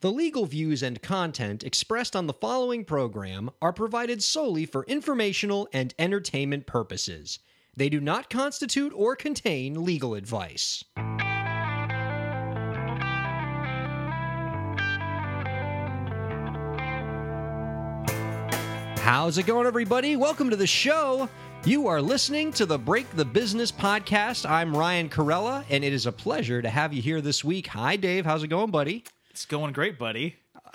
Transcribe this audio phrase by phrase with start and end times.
[0.00, 5.68] The legal views and content expressed on the following program are provided solely for informational
[5.72, 7.40] and entertainment purposes.
[7.76, 10.84] They do not constitute or contain legal advice.
[19.00, 20.14] How's it going, everybody?
[20.14, 21.28] Welcome to the show.
[21.64, 24.48] You are listening to the Break the Business podcast.
[24.48, 27.66] I'm Ryan Corella, and it is a pleasure to have you here this week.
[27.66, 28.24] Hi, Dave.
[28.24, 29.02] How's it going, buddy?
[29.38, 30.34] It's going great, buddy.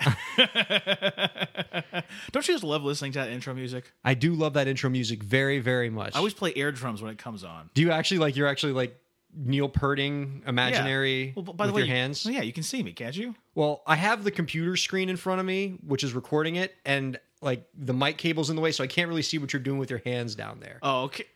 [2.32, 3.92] Don't you just love listening to that intro music?
[4.02, 6.14] I do love that intro music very, very much.
[6.14, 7.68] I always play air drums when it comes on.
[7.74, 8.36] do you actually like?
[8.36, 8.98] You're actually like
[9.36, 12.24] Neil Perding, imaginary Well, by with the way, your you- hands.
[12.24, 13.34] well, yeah, you can see me, can't you?
[13.54, 17.20] Well, I have the computer screen in front of me, which is recording it, and
[17.42, 19.78] like the mic cable's in the way, so I can't really see what you're doing
[19.78, 20.78] with your hands down there.
[20.80, 21.26] Oh, okay.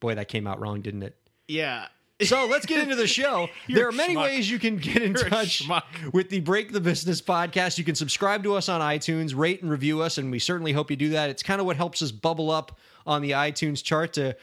[0.00, 1.14] Boy, that came out wrong, didn't it?
[1.46, 1.88] Yeah.
[2.22, 3.48] So let's get into the show.
[3.68, 4.22] There are many schmuck.
[4.22, 5.62] ways you can get in You're touch
[6.12, 7.78] with the Break the Business podcast.
[7.78, 10.90] You can subscribe to us on iTunes, rate and review us, and we certainly hope
[10.90, 11.30] you do that.
[11.30, 14.36] It's kind of what helps us bubble up on the iTunes chart to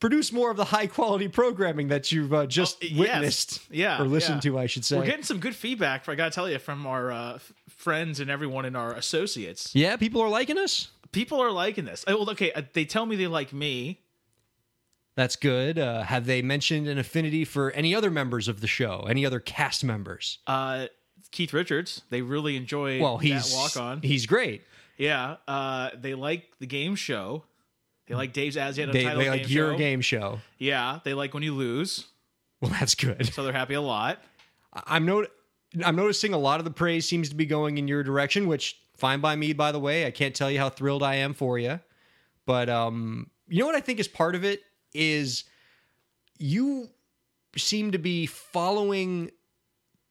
[0.00, 2.98] produce more of the high quality programming that you've uh, just Oh, yes.
[2.98, 4.50] witnessed Yeah, or listened yeah.
[4.52, 4.98] to, I should say.
[4.98, 7.38] We're getting some good feedback, I got to tell you, from our uh,
[7.70, 9.74] friends and everyone in our associates.
[9.74, 10.88] yeah, people are liking us.
[11.12, 12.04] People are liking this.
[12.08, 14.00] Oh, well, okay, uh, they tell me they like me.
[15.16, 15.78] That's good.
[15.78, 19.06] Uh, have they mentioned an affinity for any other members of the show?
[19.08, 20.38] Any other cast members?
[20.46, 20.86] Uh,
[21.30, 24.02] Keith Richards, they really enjoy Well, he's that walk on.
[24.02, 24.62] he's great.
[24.98, 25.36] Yeah.
[25.46, 27.44] Uh, they like the game show.
[28.06, 29.78] They like Dave's As Yet They, Untitled they like game your show.
[29.78, 30.38] game show.
[30.58, 30.98] Yeah.
[31.04, 32.06] They like when you lose.
[32.60, 33.32] Well, that's good.
[33.32, 34.22] So they're happy a lot.
[34.86, 35.26] I'm not.
[35.84, 38.78] I'm noticing a lot of the praise seems to be going in your direction, which
[38.96, 39.52] fine by me.
[39.52, 41.80] By the way, I can't tell you how thrilled I am for you.
[42.46, 44.62] But um, you know what I think is part of it
[44.94, 45.44] is
[46.38, 46.88] you
[47.56, 49.30] seem to be following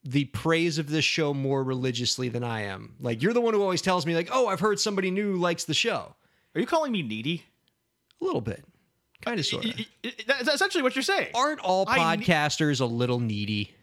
[0.04, 2.96] the praise of this show more religiously than I am.
[3.00, 5.64] Like you're the one who always tells me, like, "Oh, I've heard somebody new likes
[5.64, 6.16] the show."
[6.56, 7.46] Are you calling me needy?
[8.22, 8.64] A little bit,
[9.22, 9.74] kind of, sort of.
[10.28, 11.32] That's essentially what you're saying.
[11.34, 13.74] Aren't all I ne- podcasters a little needy?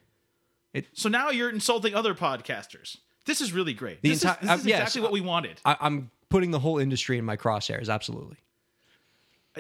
[0.93, 2.97] So now you're insulting other podcasters.
[3.27, 4.03] This is really great.
[4.03, 5.61] The this enti- is, this uh, is yes, exactly what we wanted.
[5.65, 7.89] I, I'm putting the whole industry in my crosshairs.
[7.89, 8.37] Absolutely.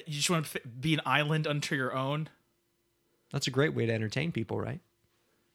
[0.06, 2.28] You just want to be an island unto your own.
[3.32, 4.80] That's a great way to entertain people, right?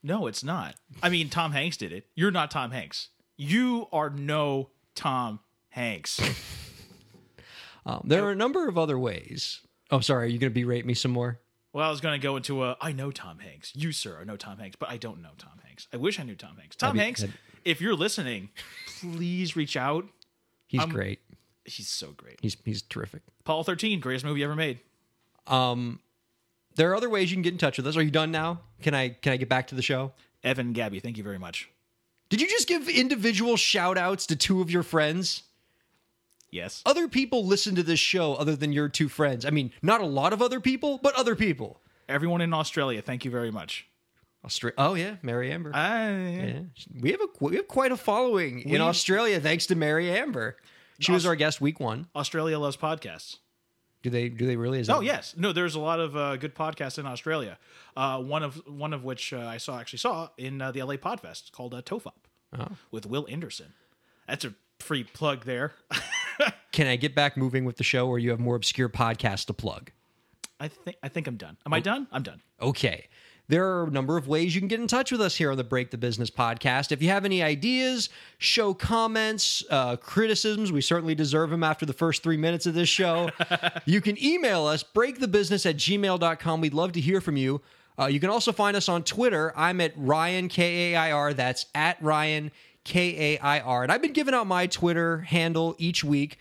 [0.03, 0.75] No, it's not.
[1.01, 2.07] I mean, Tom Hanks did it.
[2.15, 3.09] You're not Tom Hanks.
[3.37, 5.39] You are no Tom
[5.69, 6.19] Hanks.
[7.87, 9.61] Um, there are a number of other ways.
[9.91, 10.25] Oh, sorry.
[10.25, 11.39] Are you going to berate me some more?
[11.71, 12.75] Well, I was going to go into a.
[12.81, 13.73] I know Tom Hanks.
[13.75, 15.87] You, sir, I know Tom Hanks, but I don't know Tom Hanks.
[15.93, 16.75] I wish I knew Tom Hanks.
[16.75, 18.49] Tom be- Hanks, that'd- if you're listening,
[19.01, 20.07] please reach out.
[20.67, 21.19] He's great.
[21.63, 22.39] He's so great.
[22.41, 23.21] He's he's terrific.
[23.45, 24.79] Apollo 13, greatest movie ever made.
[25.45, 25.99] Um,
[26.75, 27.95] there are other ways you can get in touch with us.
[27.95, 28.61] Are you done now?
[28.81, 30.13] Can I can I get back to the show?
[30.43, 31.69] Evan Gabby, thank you very much.
[32.29, 35.43] Did you just give individual shout outs to two of your friends?
[36.49, 36.81] Yes.
[36.87, 39.45] Other people listen to this show other than your two friends.
[39.45, 41.81] I mean, not a lot of other people, but other people.
[42.09, 43.87] Everyone in Australia, thank you very much.
[44.43, 45.71] Austra- oh yeah, Mary Amber.
[45.75, 46.59] I, Yeah.
[46.99, 50.57] We have a we have quite a following in Australia thanks to Mary Amber.
[50.99, 52.07] She was our guest week one.
[52.15, 53.37] Australia loves podcasts.
[54.03, 54.79] Do they do they really?
[54.79, 55.51] Is Oh that- yes, no.
[55.51, 57.57] There's a lot of uh, good podcasts in Australia.
[57.97, 60.95] Uh, one of one of which uh, I saw actually saw in uh, the LA
[60.95, 62.13] Podfest called uh, Tofop
[62.57, 62.67] Oh.
[62.91, 63.73] with Wil Anderson.
[64.27, 65.73] That's a free plug there.
[66.71, 69.53] Can I get back moving with the show, or you have more obscure podcasts to
[69.53, 69.91] plug?
[70.59, 71.57] I think I think I'm done.
[71.65, 72.07] Am I done?
[72.11, 72.41] I'm done.
[72.61, 73.07] Okay.
[73.47, 75.57] There are a number of ways you can get in touch with us here on
[75.57, 76.91] the Break the Business podcast.
[76.91, 81.93] If you have any ideas, show comments, uh, criticisms, we certainly deserve them after the
[81.93, 83.29] first three minutes of this show.
[83.85, 86.61] you can email us, breakthebusiness at gmail.com.
[86.61, 87.61] We'd love to hear from you.
[87.99, 89.53] Uh, you can also find us on Twitter.
[89.55, 91.33] I'm at Ryan K A I R.
[91.33, 92.51] That's at Ryan
[92.83, 93.83] K A I R.
[93.83, 96.39] And I've been giving out my Twitter handle each week,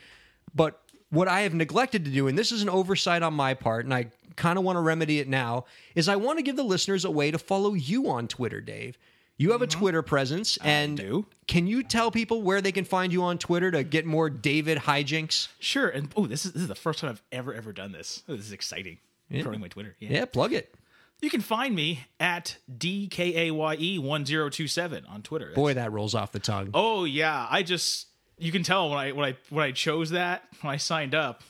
[0.54, 3.84] but what I have neglected to do, and this is an oversight on my part,
[3.84, 4.06] and I
[4.36, 5.64] kind of want to remedy it now,
[5.94, 8.98] is I want to give the listeners a way to follow you on Twitter, Dave.
[9.36, 9.78] You have a mm-hmm.
[9.80, 13.82] Twitter presence, and can you tell people where they can find you on Twitter to
[13.82, 15.48] get more David hijinks?
[15.58, 15.88] Sure.
[15.88, 18.22] And oh, this is this is the first time I've ever ever done this.
[18.28, 18.98] Oh, this is exciting.
[19.28, 19.96] Promoting my Twitter.
[19.98, 20.10] Yeah.
[20.10, 20.74] Yeah, plug it.
[21.20, 25.46] You can find me at DKAYE one zero two seven on Twitter.
[25.46, 26.70] That's- Boy, that rolls off the tongue.
[26.74, 28.06] Oh yeah, I just
[28.38, 31.42] you can tell when I when I when I chose that when I signed up,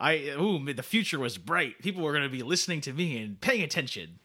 [0.00, 1.80] I ooh the future was bright.
[1.82, 4.18] People were going to be listening to me and paying attention.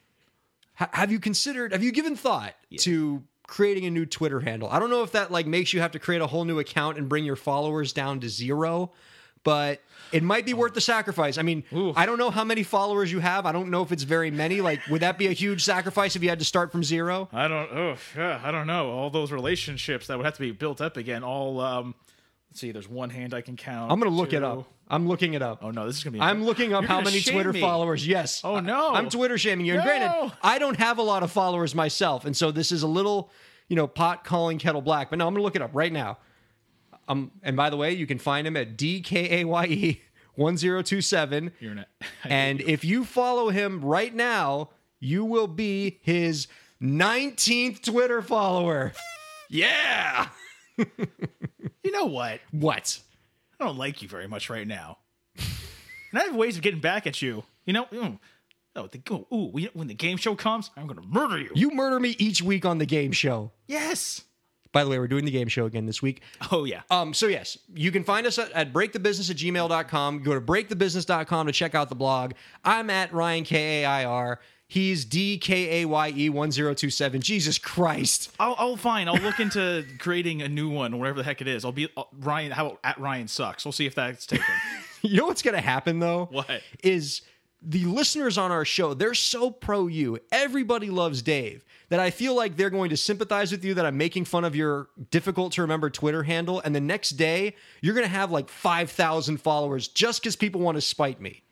[0.76, 4.70] Ha- have you considered, have you given thought to creating a new Twitter handle?
[4.70, 6.98] I don't know if that like makes you have to create a whole new account
[6.98, 8.92] and bring your followers down to zero,
[9.44, 9.82] but
[10.12, 11.38] it might be worth the sacrifice.
[11.38, 11.94] I mean, Ooh.
[11.96, 13.46] I don't know how many followers you have.
[13.46, 14.62] I don't know if it's very many.
[14.62, 17.30] Like, would that be a huge sacrifice if you had to start from zero?
[17.32, 17.72] I don't.
[17.72, 18.90] Oh, yeah, I don't know.
[18.92, 21.24] All those relationships that would have to be built up again.
[21.24, 21.60] All.
[21.62, 21.96] Um,
[22.50, 22.72] let's see.
[22.72, 23.92] There's one hand I can count.
[23.92, 24.68] I'm gonna look it up.
[24.90, 25.60] I'm looking it up.
[25.64, 26.22] Oh no, this is gonna be.
[26.22, 27.62] I'm looking up You're how gonna many shame Twitter me.
[27.62, 28.08] followers.
[28.08, 28.42] Yes.
[28.44, 28.90] Oh, no.
[28.94, 29.74] I'm Twitter shaming you.
[29.74, 29.86] And No.
[29.86, 33.32] granted, I don't have a lot of followers myself, and so this is a little,
[33.68, 35.10] you know, pot calling kettle black.
[35.12, 36.18] But no, I'm gonna look it up right now.
[37.08, 40.00] Um, and by the way, you can find him at DKAYE
[40.36, 41.52] one zero two seven.
[41.60, 41.88] You're not.
[42.24, 44.70] And if you follow him right now,
[45.00, 46.48] you will be his
[46.82, 48.94] 19th Twitter follower.
[49.50, 50.28] Yeah.
[50.78, 52.40] you know what?
[52.52, 53.00] What?
[53.60, 55.00] I don't like you very much right now.
[55.38, 57.44] and I have ways of getting back at you.
[57.66, 57.86] You know.
[57.86, 58.20] Mm.
[58.76, 61.50] Oh, the, oh, ooh, we- when the game show comes, I'm gonna murder you.
[61.56, 63.52] You murder me each week on the game show.
[63.68, 64.22] Yes.
[64.72, 66.22] By the way, we're doing the game show again this week.
[66.52, 66.82] Oh yeah.
[66.92, 70.22] Um, so yes, you can find us at, at breakthebusiness at gmail.com.
[70.24, 72.34] Go to breakthebusiness.com to check out the blog.
[72.64, 74.40] I'm at Ryan K-A-I-R.
[74.70, 77.22] He's D-K-A-Y-E 1027.
[77.22, 78.32] Jesus Christ.
[78.40, 79.08] I'll, I'll fine.
[79.08, 81.66] I'll look into creating a new one, whatever the heck it is.
[81.66, 82.52] I'll be uh, Ryan.
[82.52, 83.66] How about at Ryan sucks?
[83.66, 84.46] We'll see if that's taken.
[85.02, 86.28] You know what's going to happen though?
[86.30, 86.62] What?
[86.84, 87.22] Is
[87.62, 90.20] the listeners on our show, they're so pro you.
[90.30, 93.98] Everybody loves Dave that I feel like they're going to sympathize with you that I'm
[93.98, 96.60] making fun of your difficult to remember Twitter handle.
[96.60, 100.76] And the next day, you're going to have like 5,000 followers just because people want
[100.76, 101.44] to spite me.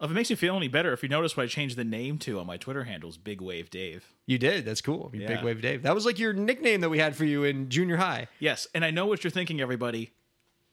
[0.00, 2.18] If it makes you feel any better, if you notice what I changed the name
[2.18, 4.06] to on my Twitter handles, Big Wave Dave.
[4.26, 4.64] You did.
[4.64, 5.10] That's cool.
[5.12, 5.82] You Big Wave Dave.
[5.82, 8.28] That was like your nickname that we had for you in junior high.
[8.38, 10.12] Yes, and I know what you're thinking, everybody.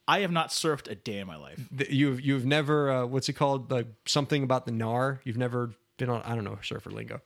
[0.07, 1.60] I have not surfed a day in my life.
[1.75, 3.72] Th- You've you've never uh, what's it called?
[3.72, 5.19] Like something about the NAR.
[5.24, 6.22] You've never been on.
[6.22, 7.22] I don't know surfer lingo.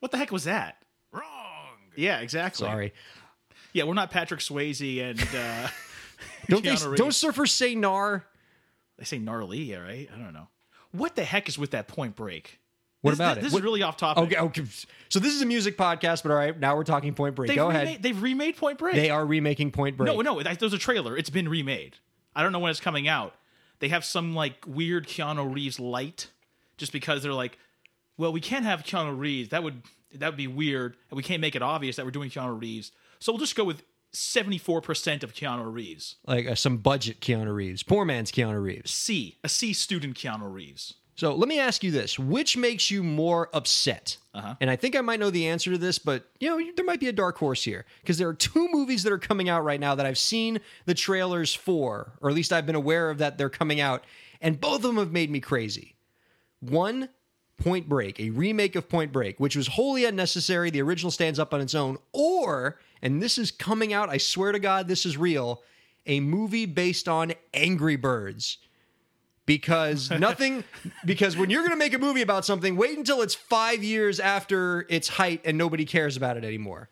[0.00, 0.76] What the heck was that?
[1.12, 1.22] Wrong.
[1.96, 2.66] Yeah, exactly.
[2.66, 2.92] Sorry.
[3.72, 5.68] Yeah, we're not Patrick Swayze and uh,
[6.48, 8.26] Don't they, Keanu don't surfers say NAR?
[8.98, 10.08] they say gnarly, yeah, right?
[10.14, 10.48] I don't know.
[10.92, 12.58] What the heck is with that Point Break?
[13.02, 13.44] What This- about this, it?
[13.44, 14.24] This What- is really off topic.
[14.24, 14.64] Okay, okay.
[15.08, 17.48] So this is a music podcast, but all right, now we're talking Point Break.
[17.48, 18.02] They've Go remade, ahead.
[18.02, 18.94] They've remade Point Break.
[18.94, 20.06] They are remaking Point Break.
[20.14, 21.16] No, no, there's a trailer.
[21.16, 21.96] It's been remade.
[22.36, 23.34] I don't know when it's coming out.
[23.78, 26.28] They have some like weird Keanu Reeves light,
[26.76, 27.58] just because they're like,
[28.18, 29.48] well, we can't have Keanu Reeves.
[29.48, 29.82] That would
[30.14, 32.92] that would be weird, and we can't make it obvious that we're doing Keanu Reeves.
[33.20, 36.16] So we'll just go with seventy four percent of Keanu Reeves.
[36.26, 38.90] Like uh, some budget Keanu Reeves, poor man's Keanu Reeves.
[38.90, 40.94] C, a C student Keanu Reeves.
[41.14, 44.16] So let me ask you this: Which makes you more upset?
[44.32, 44.54] Uh-huh.
[44.60, 47.00] And I think I might know the answer to this, but you know there might
[47.00, 49.80] be a dark horse here because there are two movies that are coming out right
[49.80, 53.36] now that I've seen the trailers for, or at least I've been aware of that
[53.38, 54.04] they're coming out,
[54.40, 55.96] and both of them have made me crazy.
[56.60, 57.08] One,
[57.60, 60.70] Point Break, a remake of Point Break, which was wholly unnecessary.
[60.70, 61.98] The original stands up on its own.
[62.12, 65.62] Or, and this is coming out, I swear to God, this is real,
[66.06, 68.58] a movie based on Angry Birds
[69.46, 70.64] because nothing
[71.04, 74.20] because when you're going to make a movie about something wait until it's 5 years
[74.20, 76.88] after its height and nobody cares about it anymore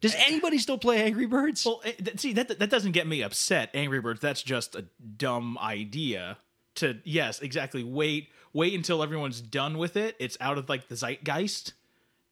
[0.00, 1.82] does anybody still play angry birds Well,
[2.16, 3.70] see that that doesn't get me upset.
[3.74, 4.20] Angry Birds.
[4.20, 4.84] That's just a
[5.16, 6.38] dumb idea.
[6.76, 7.82] To yes, exactly.
[7.82, 10.14] Wait, wait until everyone's done with it.
[10.18, 11.72] It's out of like the zeitgeist,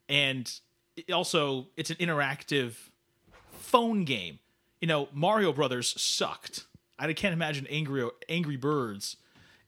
[0.08, 0.52] and
[0.96, 2.75] it also it's an interactive
[3.75, 4.38] phone game.
[4.81, 6.67] You know, Mario Brothers sucked.
[6.99, 9.17] I can't imagine Angry Angry Birds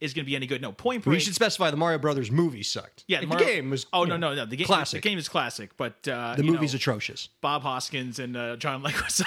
[0.00, 0.62] is going to be any good.
[0.62, 1.14] No, Point Break.
[1.14, 4.04] we should specify the mario brothers movie sucked yeah, Like, Mario- the game was Oh
[4.04, 4.46] no, know, no, no.
[4.46, 8.18] The game, classic The game is classic, but uh, the movie's know, atrocious Bob Hoskins
[8.18, 9.26] and uh, John Leguizamo.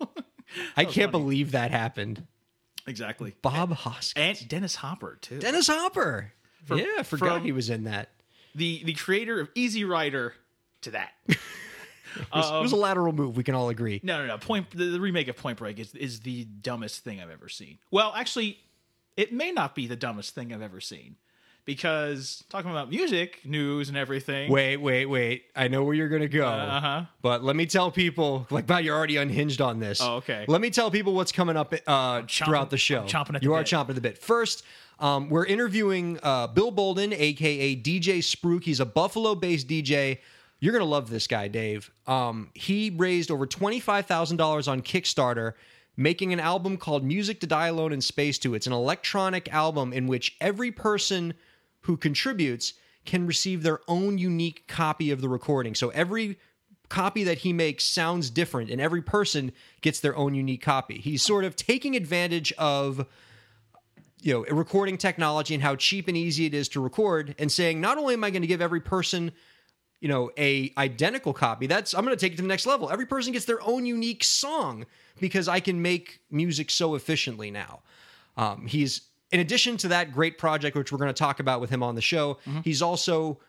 [0.76, 2.26] i can't believe that happened
[2.86, 3.34] exactly.
[3.42, 5.38] bob hoskins and Dennis Hopper too.
[5.38, 6.32] dennis hopper
[6.72, 8.10] yeah i forgot he was in that
[8.54, 10.34] the the creator of Easy Rider
[10.82, 11.12] to that.
[12.16, 14.38] it was, it was Um, a lateral move we can all agree No, no, no.
[14.38, 17.78] Point the, the remake of Point Break is is the dumbest thing I've ever seen.
[17.90, 18.58] Well, actually,
[19.16, 21.16] it may not be the dumbest thing I've ever seen
[21.64, 24.50] because talking about music news and everything.
[24.50, 27.02] wait wait wait i know where you're gonna go Uh huh.
[27.22, 30.00] But let me tell people, like, wow, you're already unhinged on this.
[30.02, 30.44] Oh, okay.
[30.46, 33.00] Let me tell people what's coming up uh, chomping- throughout the show.
[33.02, 33.66] I'm chomping at you the are bit.
[33.68, 34.18] chomping at the bit.
[34.18, 34.62] First,
[35.00, 38.64] um, we're interviewing uh, Bill Boulden, aka DJ Spruke.
[38.64, 40.18] He's a Buffalo-based DJ.
[40.60, 41.90] You're gonna love this guy, Dave.
[42.06, 45.54] Um, he raised over twenty-five thousand dollars on Kickstarter,
[45.96, 49.92] making an album called "Music to Die Alone in Space." To it's an electronic album
[49.92, 51.34] in which every person
[51.82, 55.74] who contributes can receive their own unique copy of the recording.
[55.74, 56.38] So every
[56.88, 60.98] copy that he makes sounds different and every person gets their own unique copy.
[60.98, 63.06] He's sort of taking advantage of
[64.20, 67.80] you know, recording technology and how cheap and easy it is to record and saying
[67.80, 69.32] not only am I going to give every person
[70.04, 72.90] you know a identical copy that's i'm going to take it to the next level
[72.90, 74.84] every person gets their own unique song
[75.18, 77.80] because i can make music so efficiently now
[78.36, 81.68] um, he's in addition to that great project, which we're going to talk about with
[81.68, 83.40] him on the show, he's also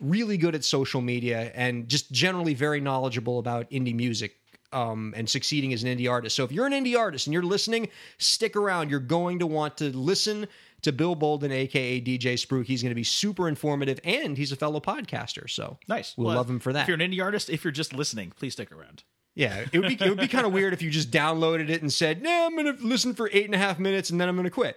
[0.00, 4.36] really good at social media and just generally very knowledgeable about indie music
[4.72, 6.34] um, and succeeding as an indie artist.
[6.34, 8.90] So if you're an indie artist and you're listening, stick around.
[8.90, 10.48] You're going to want to listen
[10.84, 12.66] to Bill Boulden, aka DJ Spruke.
[12.66, 15.50] He's going to be super informative, and he's a fellow podcaster.
[15.50, 16.14] So Nice.
[16.16, 16.82] We'll love him for that.
[16.82, 19.02] If you're an indie artist, if you're just listening, please stick around.
[19.34, 21.82] Yeah, it would be it would be kind of weird if you just downloaded it
[21.82, 24.28] and said, "No, I'm going to listen for eight and a half minutes and then
[24.28, 24.76] I'm going to quit."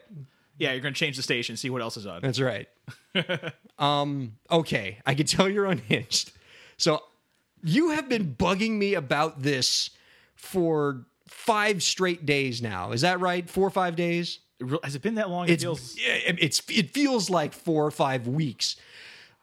[0.57, 2.21] Yeah, you're going to change the station, see what else is on.
[2.21, 2.67] That's right.
[3.77, 6.31] um, okay, I can tell you're unhinged.
[6.77, 7.03] So
[7.63, 9.91] you have been bugging me about this
[10.33, 12.91] for five straight days now.
[12.91, 13.47] Is that right?
[13.47, 14.39] Four or five days?
[14.83, 15.47] Has it been that long?
[15.47, 18.75] It It's feels it's it feels like four or five weeks.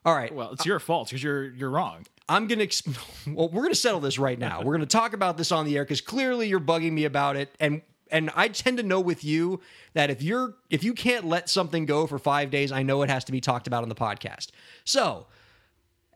[0.05, 0.35] All right.
[0.35, 0.53] well.
[0.53, 2.05] It's your fault because you're you're wrong.
[2.29, 2.65] I'm gonna.
[2.65, 2.97] Exp-
[3.35, 4.63] well, we're gonna settle this right now.
[4.63, 7.55] We're gonna talk about this on the air because clearly you're bugging me about it,
[7.61, 9.61] and and I tend to know with you
[9.95, 13.11] that if you're if you can't let something go for five days, I know it
[13.11, 14.49] has to be talked about on the podcast.
[14.85, 15.27] So,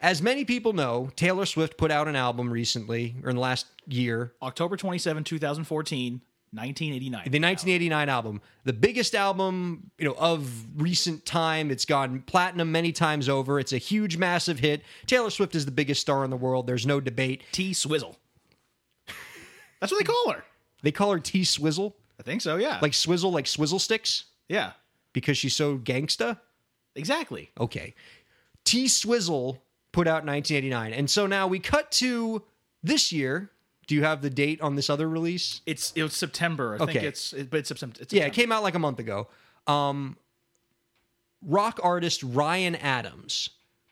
[0.01, 3.67] as many people know, Taylor Swift put out an album recently, or in the last
[3.87, 6.21] year, October 27, 2014,
[6.53, 7.31] 1989.
[7.31, 11.71] the 1989 album, the biggest album, you know, of recent time.
[11.71, 13.61] It's gone platinum many times over.
[13.61, 14.83] It's a huge, massive hit.
[15.07, 16.67] Taylor Swift is the biggest star in the world.
[16.67, 17.43] There's no debate.
[17.53, 18.17] T Swizzle.
[19.81, 20.45] That's what they call her.
[20.83, 22.57] They call her T Swizzle, I think so.
[22.57, 22.79] Yeah.
[22.83, 24.73] like swizzle, like swizzle sticks, yeah.
[25.13, 26.39] because she's so gangsta.
[26.95, 27.51] Exactly.
[27.61, 27.95] Okay,
[28.65, 29.63] T Swizzle
[29.93, 32.43] put out 1989, and so now we cut to
[32.83, 33.51] this year.
[33.89, 35.63] Do you have the date on this other release?
[35.67, 36.77] It's it was September.
[36.81, 37.97] I think it's it, but it's September.
[38.01, 39.29] It's Yeah, it came out like a month ago.
[39.67, 40.17] Um,
[41.43, 43.51] rock artist Ryan Adams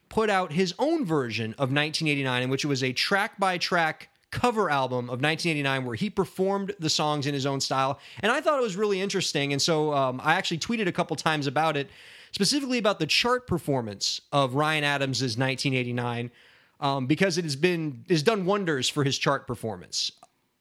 [0.08, 4.10] put out his own version of 1989, in which it was a track by track
[4.30, 7.98] cover album of 1989 where he performed the songs in his own style.
[8.20, 9.52] And I thought it was really interesting.
[9.52, 11.88] And so um, I actually tweeted a couple times about it,
[12.32, 16.30] specifically about the chart performance of Ryan Adams's 1989.
[16.78, 20.12] Um, because it has been has done wonders for his chart performance.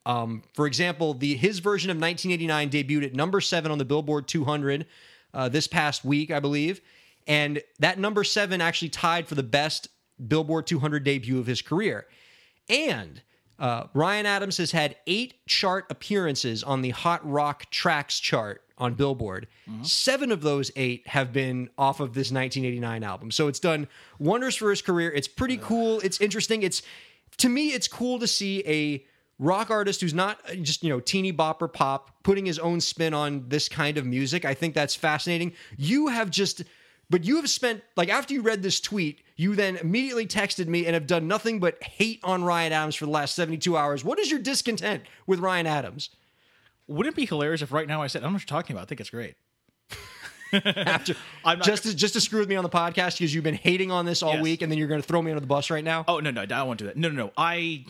[0.06, 4.28] Um, for example, the his version of 1989 debuted at number seven on the Billboard
[4.28, 4.86] 200
[5.34, 6.80] uh, this past week, I believe,
[7.28, 9.90] and that number seven actually tied for the best
[10.28, 12.06] Billboard 200 debut of his career.
[12.70, 13.22] And
[13.60, 18.94] uh, Ryan Adams has had eight chart appearances on the Hot Rock Tracks chart on
[18.94, 19.48] Billboard.
[19.84, 23.32] Seven of those eight have been off of this 1989 album.
[23.32, 23.88] So it's done
[24.20, 25.12] wonders for his career.
[25.12, 26.00] It's pretty cool.
[26.02, 26.64] It's interesting.
[26.64, 26.82] It's
[27.38, 29.06] to me, it's cool to see a
[29.38, 33.46] rock artist who's not just you know teeny bopper pop putting his own spin on
[33.48, 34.46] this kind of music.
[34.46, 35.54] I think that's fascinating.
[35.78, 36.64] You have just
[37.10, 40.86] but you have spent like after you read this tweet, you then immediately texted me
[40.86, 44.04] and have done nothing but hate on Ryan Adams for the last 72 hours.
[44.04, 46.10] What is your discontent with Ryan Adams?
[46.88, 48.76] Wouldn't it be hilarious if right now I said, I don't know what you're talking
[48.76, 48.84] about.
[48.84, 49.36] I think it's great.
[50.54, 53.44] After I'm not just to, just to screw with me on the podcast because you've
[53.44, 54.44] been hating on this all Yes.
[54.44, 56.06] week and then you're going to throw me under the bus right now.
[56.08, 56.96] Oh, no, no, I won't do that.
[56.96, 57.32] No, no, no.
[57.36, 57.86] I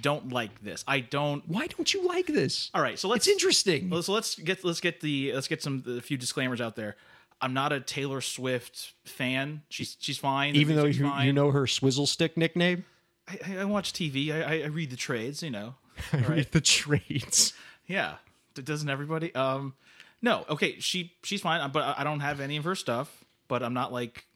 [0.00, 0.82] don't like this.
[0.88, 1.46] I don't.
[1.48, 2.70] Why don't you like this?
[2.74, 3.90] All right, so let's It's interesting.
[4.02, 6.96] So let's get let's get the let's get some a few disclaimers out there.
[7.40, 9.62] I'm not a Taylor Swift fan.
[9.68, 10.56] She's she's fine.
[10.56, 11.26] Even though you, fine.
[11.26, 12.84] you know her swizzle stick nickname,
[13.28, 14.32] I, I- watch TV.
[14.32, 15.42] I, I- I read the trades.
[15.42, 15.74] You know,
[16.12, 17.52] I Read the trades.
[17.86, 18.14] yeah.
[18.64, 19.34] Doesn't everybody?
[19.34, 19.74] Um,
[20.22, 20.44] no.
[20.48, 21.70] Okay, she she's fine.
[21.70, 23.24] But I- I don't have any of her stuff.
[23.48, 24.26] But I'm not like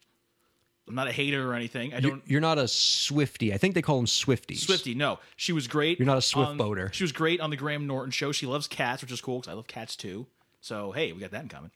[0.86, 1.94] I'm not a hater or anything.
[1.94, 2.22] I don't.
[2.26, 3.52] You're not a Swifty.
[3.54, 4.58] I think they call them Swifties.
[4.58, 5.98] Swifty, no, she was great.
[5.98, 6.90] You're not a Swift on- boater.
[6.92, 8.32] She was great on the Graham Norton show.
[8.32, 10.26] She loves cats, which is cool because I love cats too.
[10.60, 11.70] So hey, we got that in common.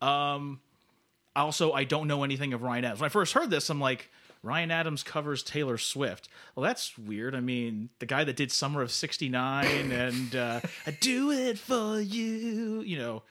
[0.00, 0.60] Um,
[1.36, 3.00] also, I don't know anything of Ryan Adams.
[3.00, 4.10] When I first heard this, I'm like,
[4.42, 6.28] Ryan Adams covers Taylor Swift.
[6.54, 7.34] Well, that's weird.
[7.34, 12.00] I mean, the guy that did Summer of '69 and uh, I do it for
[12.00, 12.80] you.
[12.82, 13.22] You know,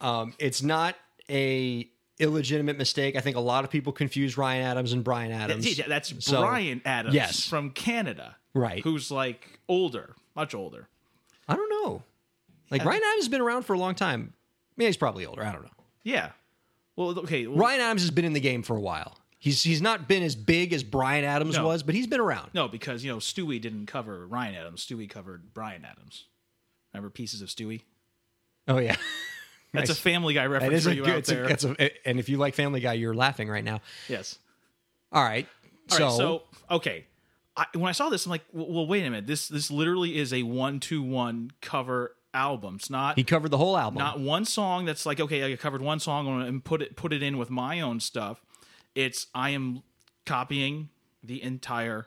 [0.00, 0.96] Um, it's not
[1.28, 3.16] a illegitimate mistake.
[3.16, 5.78] I think a lot of people confuse Ryan Adams and Bryan Adams.
[5.78, 7.46] Yeah, that's So, Bryan Adams yes.
[7.48, 8.82] from Canada, Right.
[8.84, 10.88] Who's like older, much older.
[11.48, 12.02] I don't know.
[12.70, 14.32] Like Ryan Adams has been around for a long time.
[14.76, 15.44] Yeah, he's probably older.
[15.44, 15.70] I don't know.
[16.04, 16.30] Yeah.
[16.96, 17.46] Well, okay.
[17.48, 19.18] well- Ryan Adams has been in the game for a while.
[19.44, 21.66] He's he's not been as big as Bryan Adams No.
[21.66, 22.48] was, but he's been around.
[22.54, 24.86] No, because you know Stewie didn't cover Ryan Adams.
[24.86, 26.24] Stewie covered Bryan Adams.
[26.94, 27.82] Remember pieces of Stewie?
[28.66, 28.96] Oh yeah,
[29.74, 31.10] That's a Family Guy reference is for a you good.
[31.10, 31.18] out
[31.50, 31.76] It's a, there.
[31.78, 33.80] a, and if you like Family Guy, you're laughing right now.
[34.08, 34.38] yes.
[35.12, 35.46] All right.
[35.90, 36.16] All so, right.
[36.16, 36.42] So
[36.76, 37.04] okay,
[37.54, 39.26] I, when I saw this, I'm like, well, well, wait a minute.
[39.26, 42.76] This this literally is a one to one cover album.
[42.76, 43.98] It's not he covered the whole album.
[43.98, 47.22] not one song that's like okay, I covered one song and put it put it
[47.22, 48.40] in with my own stuff.
[48.94, 49.82] It's I am
[50.26, 50.88] copying
[51.22, 52.06] the entire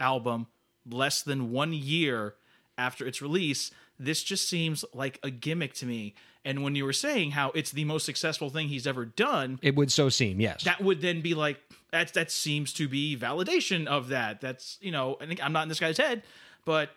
[0.00, 0.46] album
[0.88, 2.34] less than one year
[2.76, 3.70] after its release.
[3.98, 6.14] this just seems like a gimmick to me.
[6.44, 9.76] And when you were saying how it's the most successful thing he's ever done, It
[9.76, 10.64] would so seem, yes.
[10.64, 11.58] that would then be like
[11.92, 12.12] that.
[12.14, 14.40] That seems to be validation of that.
[14.40, 16.22] That's you know, I think I'm not in this guy's head,
[16.64, 16.90] but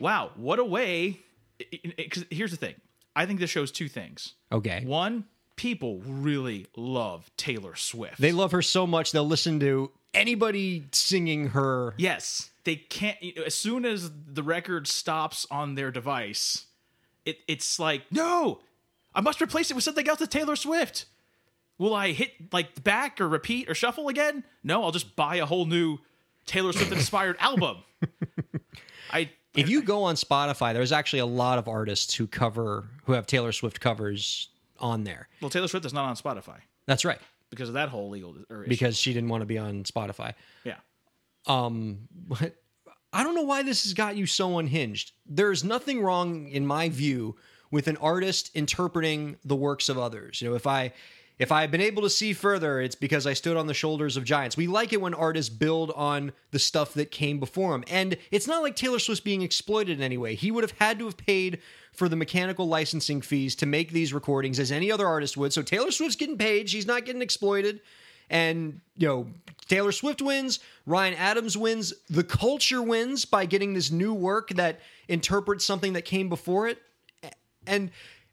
[0.00, 1.20] wow, what a way!
[1.96, 2.74] Because here's the thing,
[3.14, 4.34] I think this shows two things.
[4.50, 4.82] okay.
[4.84, 5.24] One,
[5.62, 8.20] people really love Taylor Swift.
[8.20, 11.94] They love her so much they'll listen to anybody singing her.
[11.96, 13.16] yes, they can't.
[13.46, 16.66] As soon as the record stops on their device,
[17.24, 18.58] it it's like no,
[19.14, 20.18] I must replace it with something else.
[20.18, 21.04] That's Taylor Swift.
[21.78, 24.42] Will I hit like back or repeat or shuffle again?
[24.64, 25.98] No, I'll just buy a whole new
[26.44, 27.76] Taylor Swift inspired album.
[29.12, 33.12] I If you go on Spotify, there's actually a lot of artists who cover who
[33.12, 34.48] have Taylor Swift covers
[34.82, 35.28] on there.
[35.40, 37.18] well, Taylor Swift is not on Spotify That's right.
[37.50, 38.68] because of that whole legal or issue.
[38.68, 40.34] Because she didn't want to be on Spotify.
[40.64, 40.76] yeah.
[41.46, 42.56] Um, but
[43.12, 45.12] I don't know why this has got you so unhinged.
[45.26, 47.36] There's nothing wrong, in my view,
[47.70, 50.40] with an artist interpreting the works of others.
[50.42, 50.92] You know, if I
[51.38, 54.24] if I've been able to see further, it's because I stood on the shoulders of
[54.24, 54.56] giants.
[54.56, 57.84] We like it when artists build on the stuff that came before them.
[57.90, 60.34] And it's not like Taylor Swift's being exploited in any way.
[60.36, 61.60] He would have had to have paid
[61.92, 65.52] for the mechanical licensing fees to make these recordings as any other artist would.
[65.52, 66.70] So Taylor Swift's getting paid.
[66.70, 67.80] She's not getting exploited
[68.32, 69.28] and you know
[69.68, 74.80] Taylor Swift wins, Ryan Adams wins, the culture wins by getting this new work that
[75.06, 76.78] interprets something that came before it,
[77.66, 77.90] and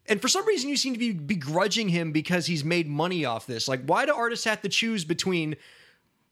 [0.08, 3.46] and for some reason you seem to be begrudging him because he's made money off
[3.46, 3.68] this.
[3.68, 5.54] Like, why do artists have to choose between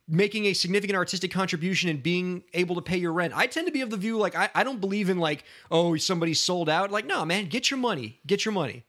[0.08, 3.32] making a significant artistic contribution and being able to pay your rent?
[3.36, 5.96] I tend to be of the view like I, I don't believe in like oh
[5.96, 6.90] somebody sold out.
[6.90, 8.84] Like, no man, get your money, get your money.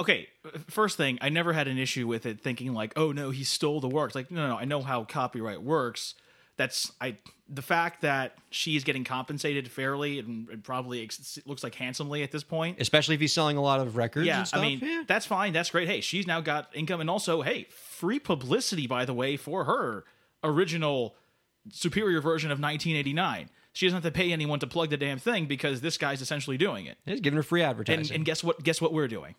[0.00, 0.28] okay
[0.68, 3.80] first thing i never had an issue with it thinking like oh no he stole
[3.80, 6.14] the works like no no i know how copyright works
[6.56, 7.16] that's i
[7.48, 12.22] the fact that she is getting compensated fairly and, and probably ex- looks like handsomely
[12.22, 14.26] at this point Especially if he's selling a lot of records.
[14.26, 14.60] yeah and stuff.
[14.60, 15.04] i mean Yeah.
[15.06, 19.04] that's fine that's great hey she's now got income and also hey free publicity by
[19.04, 20.04] the way for her
[20.44, 21.14] original
[21.70, 25.46] superior version of 1989 she doesn't have to pay anyone to plug the damn thing
[25.46, 28.00] because this guy's essentially doing it he's giving her free advertising.
[28.00, 29.34] and, and guess what guess what we're doing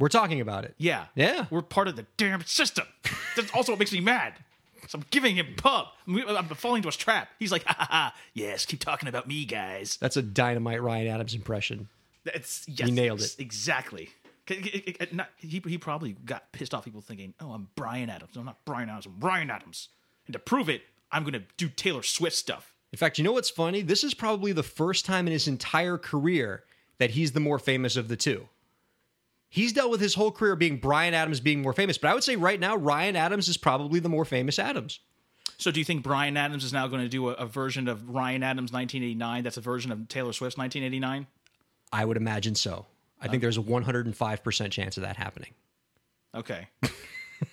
[0.00, 0.74] We're talking about it.
[0.78, 1.06] Yeah.
[1.16, 1.46] Yeah.
[1.50, 2.86] We're part of the damn system.
[3.36, 4.34] That's also what makes me mad.
[4.86, 5.86] So I'm giving him pub.
[6.06, 7.28] I'm falling into his trap.
[7.40, 8.14] He's like, ha ha ha.
[8.32, 9.98] Yes, keep talking about me, guys.
[10.00, 11.88] That's a dynamite Ryan Adams impression.
[12.24, 13.34] That's yes, He nailed it.
[13.40, 14.10] exactly.
[15.12, 16.84] Not- He, he probably got pissed off.
[16.84, 18.30] People thinking, "Oh, I'm Bryan Adams.
[18.34, 19.06] No, I'm not Bryan Adams.
[19.06, 19.88] I'm Ryan Adams."
[20.28, 22.74] And to prove it, I'm gonna do Taylor Swift stuff.
[22.92, 23.82] In fact, you know what's funny?
[23.82, 26.64] This is probably the first time in his entire career
[26.98, 28.48] that he's the more famous of the two.
[29.50, 32.24] He's dealt with his whole career being Bryan Adams being more famous, but I would
[32.24, 35.00] say right now Ryan Adams is probably the more famous Adams.
[35.56, 38.10] So, do you think Bryan Adams is now going to do a, a version of
[38.10, 39.42] Ryan Adams 1989?
[39.42, 41.26] That's a version of Taylor Swift's 1989.
[41.90, 42.86] I would imagine so.
[43.20, 45.54] I think there's a 105% chance of that happening.
[46.34, 46.68] Okay.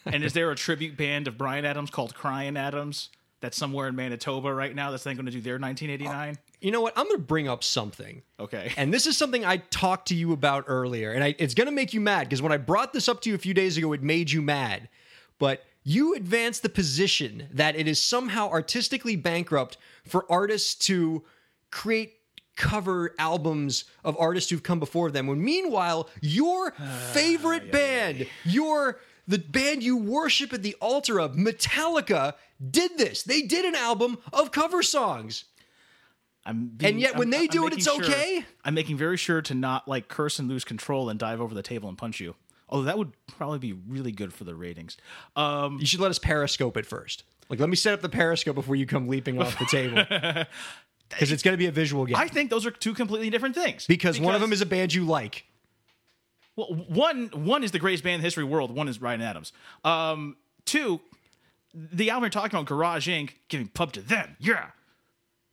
[0.06, 3.10] and is there a tribute band of Bryan Adams called Crying Adams
[3.42, 6.34] that's somewhere in Manitoba right now that's then going to do their 1989?
[6.34, 6.94] Uh, you know what?
[6.98, 8.22] I'm going to bring up something.
[8.40, 8.72] Okay.
[8.78, 11.74] And this is something I talked to you about earlier, and I, it's going to
[11.74, 13.94] make you mad because when I brought this up to you a few days ago,
[13.94, 14.90] it made you mad.
[15.38, 21.24] But you advanced the position that it is somehow artistically bankrupt for artists to
[21.70, 22.14] create
[22.56, 25.28] cover albums of artists who've come before them.
[25.28, 26.72] When meanwhile, your
[27.12, 32.34] favorite band, your the band you worship at the altar of, Metallica,
[32.72, 33.24] did this.
[33.24, 35.46] They did an album of cover songs.
[36.46, 38.46] I'm being, And yet when I'm- they I'm do it, it's okay?
[38.64, 41.64] I'm making very sure to not like curse and lose control and dive over the
[41.64, 42.36] table and punch you.
[42.70, 44.98] Although that would probably be really good for the ratings.
[45.36, 47.24] Um, You should let us periscope it first.
[47.50, 50.46] Like, let me set up the periscope before you come leaping off the table.
[51.08, 52.16] Because it's going to be a visual game.
[52.16, 53.86] I think those are two completely different things.
[53.86, 55.46] because one of them is a band you like.
[56.56, 58.74] Well, one one is the greatest band in the history of the world.
[58.74, 59.52] One is Ryan Adams.
[59.84, 61.02] Um, two,
[61.74, 64.36] the album you're talking about, Garage Inc., giving pub to them.
[64.40, 64.68] Yeah.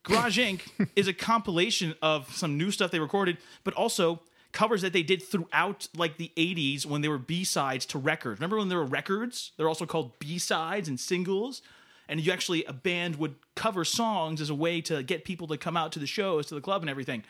[0.04, 0.60] Garage Inc.
[0.96, 4.20] is a compilation of some new stuff they recorded, but also
[4.52, 8.38] covers that they did throughout like the 80s when they were B-sides to records.
[8.38, 9.52] Remember when there were records?
[9.56, 11.62] They're also called B-sides and singles.
[12.08, 15.56] And you actually a band would cover songs as a way to get people to
[15.56, 17.24] come out to the shows, to the club and everything.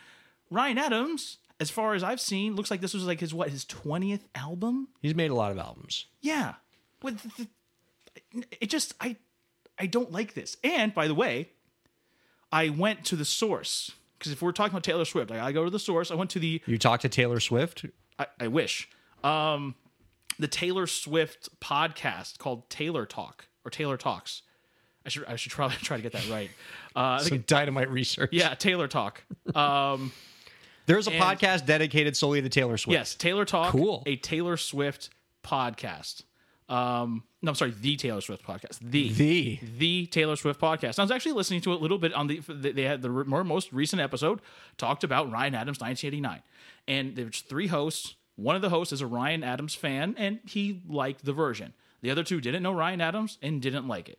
[0.51, 3.65] Ryan Adams, as far as I've seen, looks like this was like his what, his
[3.65, 4.89] 20th album?
[5.01, 6.07] He's made a lot of albums.
[6.21, 6.55] Yeah.
[7.03, 7.47] With the,
[8.61, 9.17] it just I
[9.79, 10.57] I don't like this.
[10.65, 11.51] And by the way,
[12.51, 15.65] I went to the source because if we're talking about Taylor Swift, like I go
[15.65, 16.11] to the source.
[16.11, 17.87] I went to the You talked to Taylor Swift.
[18.19, 18.89] I, I wish
[19.23, 19.77] um
[20.41, 24.43] the Taylor Swift podcast called Taylor Talk or Taylor Talks.
[25.07, 26.51] I should I should try try to get that right.
[26.97, 28.31] Uh, Some dynamite research.
[28.33, 29.23] yeah, Taylor Talk.
[29.55, 30.11] Um,
[30.87, 32.93] There's a And- podcast dedicated solely to Taylor Swift.
[32.99, 34.03] Yes, Taylor Talk, Cool.
[34.07, 35.11] a Taylor Swift
[35.45, 36.23] podcast.
[36.69, 38.79] Um, no, I'm sorry, the Taylor Swift podcast.
[38.81, 39.59] The The.
[39.79, 40.99] the Taylor Swift podcast.
[40.99, 42.41] I was actually listening to it a little bit on the.
[42.49, 44.41] They had the more most recent episode
[44.79, 46.43] talked about Ryan Adams 1989,
[46.89, 48.15] and there's three hosts.
[48.37, 51.75] One of the hosts is a Ryan Adams fan, and he liked the version.
[52.01, 54.19] The other two didn't know Ryan Adams and didn't like it.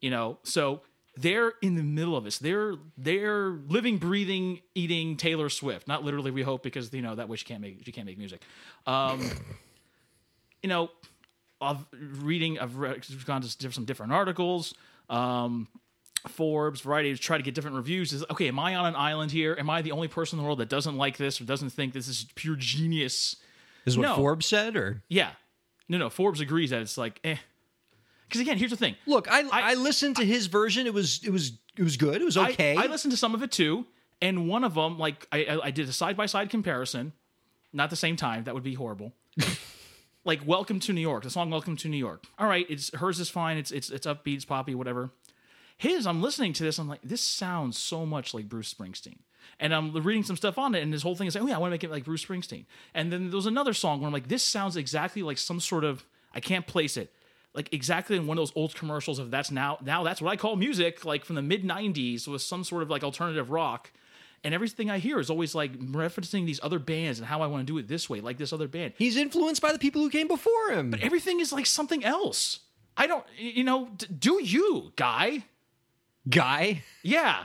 [0.00, 0.82] You know, so
[1.16, 2.38] they're in the middle of this.
[2.38, 5.86] They're they're living, breathing, eating Taylor Swift.
[5.86, 8.18] Not literally, we hope, because you know that way she can't make she can't make
[8.18, 8.42] music.
[8.86, 9.20] Um,
[10.62, 10.90] you know,
[11.60, 14.74] of reading, I've read, gone to some different articles.
[15.08, 15.68] Um,
[16.28, 18.12] Forbes, Variety, to try to get different reviews.
[18.12, 19.56] Is okay, am I on an island here?
[19.58, 21.92] Am I the only person in the world that doesn't like this or doesn't think
[21.92, 23.36] this is pure genius?
[23.84, 24.16] Is what No.
[24.16, 25.32] Forbes said, or Yeah,
[25.88, 26.08] no, no.
[26.08, 27.36] Forbes agrees that it's like, eh.
[28.34, 28.96] Because again, here's the thing.
[29.06, 30.88] look, I, I listened to his version.
[30.88, 32.20] It was it was it was good.
[32.20, 32.76] It was I- okay.
[32.76, 33.86] I, listened to some of it too,
[34.20, 37.12] and one of them, like I, I, I did a side by side comparison,
[37.72, 38.42] not the same time.
[38.42, 39.12] That would be horrible.
[40.24, 43.20] like "Welcome to New York," the song "Welcome to New York." All right, it's hers
[43.20, 43.56] is fine.
[43.56, 45.12] It's it's it's upbeat, it's poppy, whatever.
[45.76, 46.80] His, I'm listening to this.
[46.80, 49.18] I'm like, this sounds so much like Bruce Springsteen.
[49.60, 51.54] And I'm reading some stuff on it, and this whole thing is like, oh yeah,
[51.54, 52.64] I want to make it like Bruce Springsteen.
[52.94, 55.84] And then there was another song where I'm like, this sounds exactly like some sort
[55.84, 57.13] of I can't place it,
[57.54, 60.36] like exactly in one of those old commercials of that's now now that's what I
[60.36, 63.90] call music, like from the mid '90s with some sort of like alternative rock.
[64.42, 67.66] And everything I hear is always like referencing these other bands and how I want
[67.66, 68.92] to do it this way, like this other band.
[68.98, 70.90] He's influenced by the people who came before him.
[70.90, 72.60] But everything is like something else.
[72.94, 75.44] I don't, you know, d- do you, guy?
[76.28, 77.44] Guy, Yeah,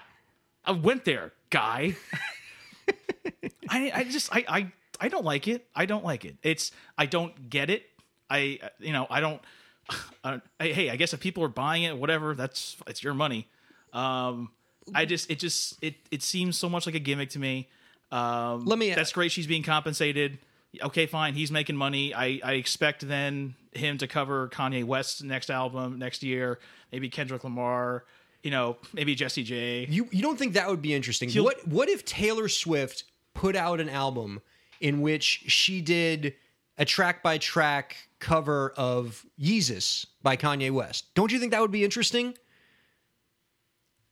[0.65, 1.95] I went there, guy.
[3.69, 5.67] I I just I I I don't like it.
[5.75, 6.35] I don't like it.
[6.43, 7.83] It's I don't get it.
[8.29, 9.41] I you know I don't.
[10.21, 13.47] Uh, hey, I guess if people are buying it, whatever, that's it's your money.
[13.93, 14.51] Um,
[14.93, 17.69] I just it just it it seems so much like a gimmick to me.
[18.11, 19.31] Um, Let me- That's great.
[19.31, 20.39] She's being compensated.
[20.83, 21.35] Okay, fine.
[21.35, 22.13] He's making money.
[22.13, 26.59] I I expect then him to cover Kanye West's next album next year.
[26.91, 28.03] Maybe Kendrick Lamar.
[28.43, 29.85] You know, maybe Jessie J.
[29.89, 31.31] you you don't think that would be interesting?
[31.41, 34.41] What what if Taylor Swift put out an album
[34.81, 36.33] in which she did
[36.77, 41.13] a track by track cover of Yeezus by Kanye West?
[41.15, 42.35] Don't you think that would be interesting?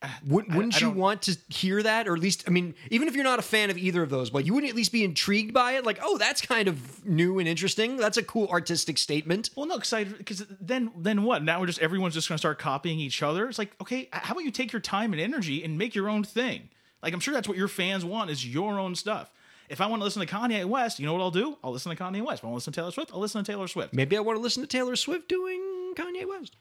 [0.00, 3.08] Uh, would, wouldn't I you want to hear that, or at least, I mean, even
[3.08, 5.02] if you're not a fan of either of those, but you wouldn't at least be
[5.02, 5.84] intrigued by it?
[5.84, 7.96] Like, oh, that's kind of new and interesting.
[7.96, 9.50] That's a cool artistic statement.
[9.56, 11.42] Well, no, because because then then what?
[11.42, 13.48] Now we're just everyone's just going to start copying each other.
[13.48, 16.22] It's like okay, how about you take your time and energy and make your own
[16.22, 16.68] thing?
[17.02, 19.32] Like I'm sure that's what your fans want is your own stuff.
[19.68, 21.56] If I want to listen to Kanye West, you know what I'll do?
[21.62, 22.40] I'll listen to Kanye West.
[22.40, 23.92] If I want to listen to Taylor Swift, I'll listen to Taylor Swift.
[23.92, 26.56] Maybe I want to listen to Taylor Swift doing Kanye West.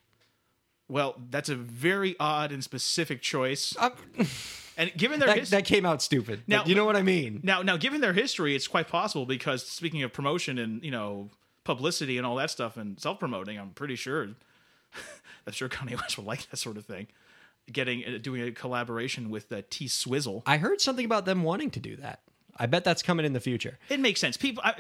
[0.90, 3.76] Well, that's a very odd and specific choice.
[3.78, 3.92] Uh,
[4.80, 6.44] And given their that, his- that came out stupid.
[6.46, 7.40] Now- you know what I mean?
[7.42, 11.32] now now given their history, it's quite possible because speaking of promotion and you know
[11.64, 14.22] publicity and all that stuff and self promoting, I'm pretty sure
[15.48, 17.08] I'm sure Kanye West would like that sort of thing.
[17.72, 20.44] Getting uh, doing a collaboration with uh, T Swizzle.
[20.46, 22.20] I heard something about them wanting to do that.
[22.60, 23.78] I bet that's coming in the future.
[23.90, 24.38] It makes sense.
[24.38, 24.74] People, I,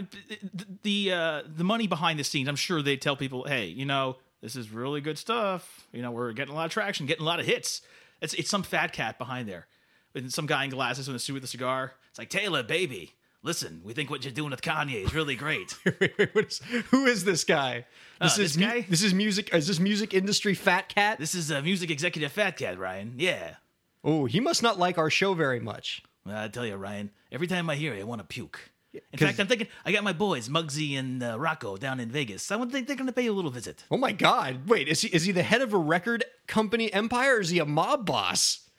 [0.83, 2.47] the uh, the money behind the scenes.
[2.49, 5.87] I'm sure they tell people, hey, you know, this is really good stuff.
[5.91, 7.81] You know, we're getting a lot of traction, getting a lot of hits.
[8.21, 9.67] It's it's some fat cat behind there,
[10.13, 11.93] with some guy in glasses in a suit with a cigar.
[12.09, 13.13] It's like Taylor, baby,
[13.43, 15.75] listen, we think what you're doing with Kanye is really great.
[15.85, 16.61] wait, wait, what is,
[16.91, 17.85] who is this guy?
[18.21, 18.85] This Uh, is this guy?
[18.89, 19.53] This is music.
[19.53, 21.19] Is this music industry fat cat?
[21.19, 23.13] this is a music executive fat cat, Ryan.
[23.17, 23.55] Yeah.
[24.03, 26.01] Oh, he must not like our show very much.
[26.29, 28.71] I tell you, Ryan, every time I hear it, I want to puke.
[28.93, 32.51] In fact, I'm thinking I got my boys, Muggsy and uh, Rocco, down in Vegas.
[32.51, 33.83] I would think they're going to pay you a little visit.
[33.91, 34.67] Oh my God!
[34.67, 37.35] Wait, is he is he the head of a record company empire?
[37.35, 38.69] Or is he a mob boss?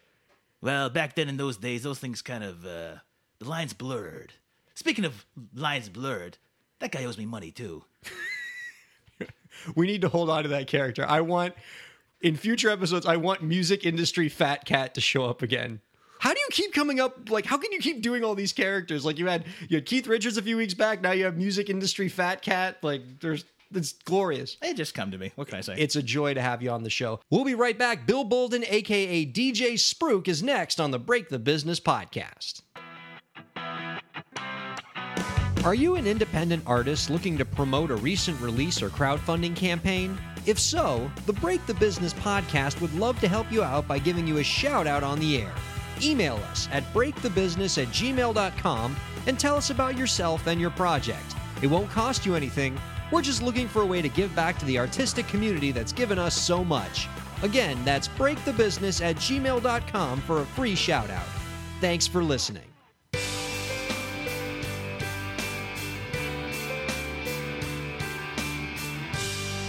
[0.61, 2.97] Well, back then in those days, those things kind of uh,
[3.39, 4.33] the lines blurred.
[4.75, 6.39] Speaking of lines blurred,
[6.81, 7.85] that guy owes me money too.
[9.75, 11.05] We need to hold on to that character.
[11.07, 11.55] I want
[12.21, 13.07] in future episodes.
[13.07, 15.81] I want music industry fat cat to show up again.
[16.21, 17.31] How do you keep coming up?
[17.31, 19.05] Like, how can you keep doing all these characters?
[19.05, 21.01] Like, you had you had Keith Richards a few weeks back.
[21.01, 22.79] Now you have music industry fat cat.
[22.83, 24.57] Like, there's it's glorious.
[24.61, 25.33] They just come to me.
[25.35, 25.75] What can I say?
[25.77, 27.21] It's a joy to have you on the show.
[27.31, 28.07] We'll be right back.
[28.07, 32.63] Bill Boulden, aka DJ Spruke, is next on the Break the Business podcast.
[35.65, 40.17] Are you an independent artist looking to promote a recent release or crowdfunding campaign?
[40.47, 44.27] If so, the Break the Business podcast would love to help you out by giving
[44.27, 45.53] you a shout out on the air.
[46.03, 51.35] Email us at breakthebusiness at gmail.com and tell us about yourself and your project.
[51.63, 52.79] It won't cost you anything.
[53.11, 56.19] We're just looking for a way to give back to the artistic community that's given
[56.19, 57.09] us so much.
[57.43, 61.29] Again, that's breakthebusiness at gmail.com for a free shout out.
[61.81, 62.69] Thanks for listening.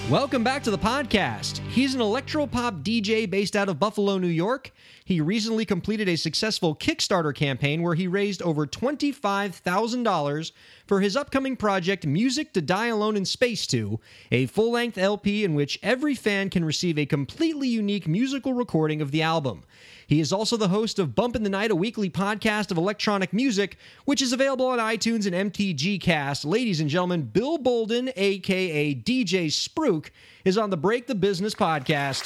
[0.10, 1.60] Welcome back to the podcast.
[1.68, 4.72] He's an electropop DJ based out of Buffalo, New York.
[5.06, 10.52] He recently completed a successful Kickstarter campaign where he raised over $25,000
[10.88, 14.00] for his upcoming project, Music to Die Alone in Space 2,
[14.32, 19.04] a full length LP in which every fan can receive a completely unique musical recording
[19.04, 19.64] of the album.
[20.10, 23.32] He is also the host of Bump in the Night, a weekly podcast of electronic
[23.32, 26.44] music, which is available on iTunes and MTG Cast.
[26.46, 30.10] Ladies and gentlemen, Bill Boulden, aka DJ Spruke,
[30.44, 32.24] is on the Break the Business podcast.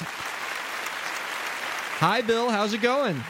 [2.00, 2.50] Hi, Bill.
[2.50, 3.22] How's it going?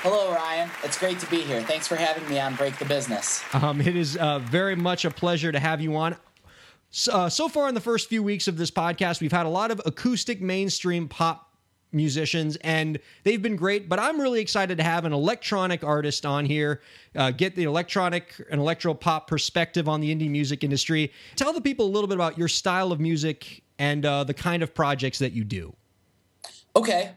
[0.00, 0.70] Hello, Ryan.
[0.82, 1.60] It's great to be here.
[1.60, 3.44] Thanks for having me on Break the Business.
[3.52, 6.16] Um, it is uh, very much a pleasure to have you on.
[6.88, 9.50] So, uh, so far in the first few weeks of this podcast, we've had a
[9.50, 11.45] lot of acoustic mainstream pop
[11.96, 16.44] musicians and they've been great but i'm really excited to have an electronic artist on
[16.44, 16.80] here
[17.16, 21.10] uh, get the electronic and electro pop perspective on the indie music industry.
[21.34, 24.62] Tell the people a little bit about your style of music and uh, the kind
[24.62, 25.74] of projects that you do.
[26.74, 27.12] Okay.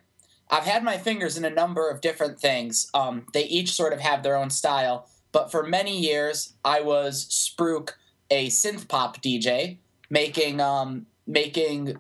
[0.49, 2.89] I've had my fingers in a number of different things.
[2.93, 7.27] Um, they each sort of have their own style but for many years i was
[7.27, 7.91] Spruke
[8.29, 9.77] a synth pop dj
[10.09, 11.97] making um, making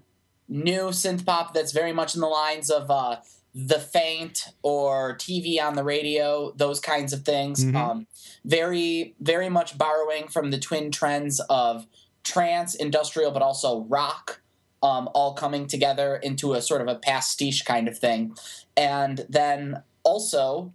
[0.49, 3.17] new synth pop that's very much in the lines of uh,
[3.53, 7.63] the faint or TV on the radio, those kinds of things.
[7.63, 7.75] Mm-hmm.
[7.75, 8.07] Um,
[8.45, 11.87] very, very much borrowing from the twin trends of
[12.23, 14.41] trance, industrial, but also rock,
[14.83, 18.35] um, all coming together into a sort of a pastiche kind of thing.
[18.77, 20.73] And then also,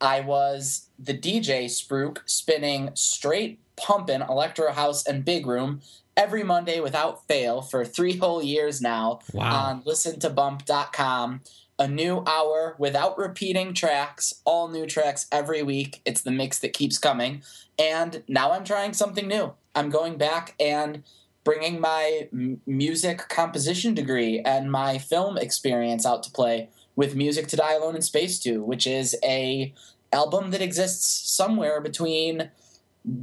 [0.00, 5.80] I was the DJ Spruke spinning straight pumping electro house and big room
[6.16, 9.68] every Monday without fail for three whole years now wow.
[9.68, 11.42] on listentobump.com.
[11.78, 16.00] A new hour without repeating tracks, all new tracks every week.
[16.06, 17.42] It's the mix that keeps coming.
[17.78, 19.52] And now I'm trying something new.
[19.74, 21.02] I'm going back and
[21.44, 22.28] bringing my
[22.66, 27.94] music composition degree and my film experience out to play with Music to Die Alone
[27.94, 29.72] in Space 2, which is a
[30.12, 32.50] album that exists somewhere between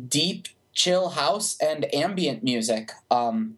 [0.07, 2.91] deep chill house and ambient music.
[3.11, 3.57] Um,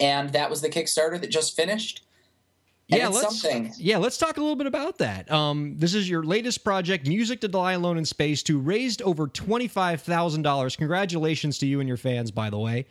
[0.00, 2.04] and that was the Kickstarter that just finished.
[2.90, 3.72] And yeah, let's something.
[3.78, 5.30] yeah, let's talk a little bit about that.
[5.32, 9.26] Um, this is your latest project, Music to Die Alone in Space, to raised over
[9.26, 10.76] twenty five thousand dollars.
[10.76, 12.84] Congratulations to you and your fans, by the way.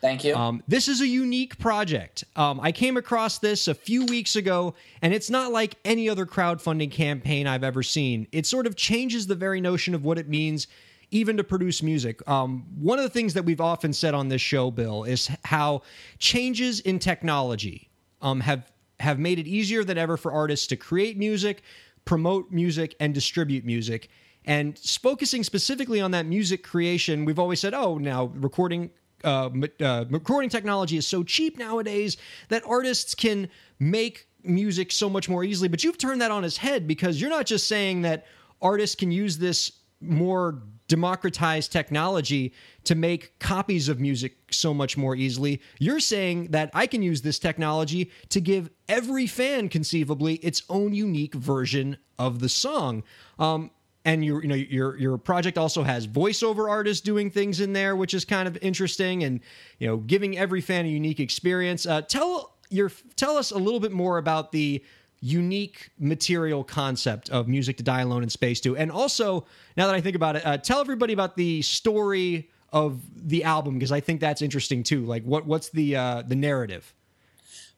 [0.00, 0.36] Thank you.
[0.36, 2.24] Um, this is a unique project.
[2.36, 6.26] Um, I came across this a few weeks ago, and it's not like any other
[6.26, 8.28] crowdfunding campaign I've ever seen.
[8.30, 10.68] It sort of changes the very notion of what it means
[11.10, 12.26] even to produce music.
[12.28, 15.82] Um, one of the things that we've often said on this show, Bill, is how
[16.18, 17.90] changes in technology
[18.22, 18.70] um, have
[19.00, 21.62] have made it easier than ever for artists to create music,
[22.04, 24.10] promote music, and distribute music.
[24.44, 28.90] And focusing specifically on that music creation, we've always said, oh, now recording
[29.24, 32.16] uh, uh, recording technology is so cheap nowadays
[32.48, 35.68] that artists can make music so much more easily.
[35.68, 38.26] But you've turned that on its head because you're not just saying that
[38.62, 45.14] artists can use this more democratized technology to make copies of music so much more
[45.14, 45.62] easily.
[45.78, 50.92] You're saying that I can use this technology to give every fan conceivably its own
[50.92, 53.04] unique version of the song.
[53.38, 53.70] Um,
[54.04, 57.94] and your you know your your project also has voiceover artists doing things in there,
[57.94, 59.40] which is kind of interesting, and
[59.78, 61.86] you know giving every fan a unique experience.
[61.86, 64.82] Uh, tell your tell us a little bit more about the
[65.20, 69.94] unique material concept of music to die alone in space too and also now that
[69.94, 74.00] i think about it uh, tell everybody about the story of the album because i
[74.00, 75.04] think that's interesting too.
[75.04, 76.94] Like what what's the uh the narrative?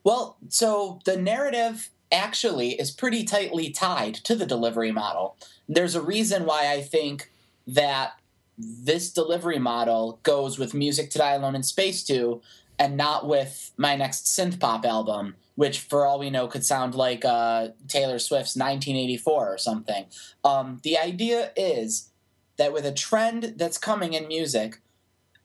[0.05, 5.37] Well so the narrative actually is pretty tightly tied to the delivery model.
[5.69, 7.31] There's a reason why i think
[7.67, 8.13] that
[8.59, 12.41] this delivery model goes with music to die alone in space 2
[12.79, 16.95] and not with my next synth pop album which for all we know could sound
[16.95, 20.07] like uh, Taylor Swift's 1984 or something.
[20.45, 22.11] Um, the idea is
[22.57, 24.81] that with a trend that's coming in music,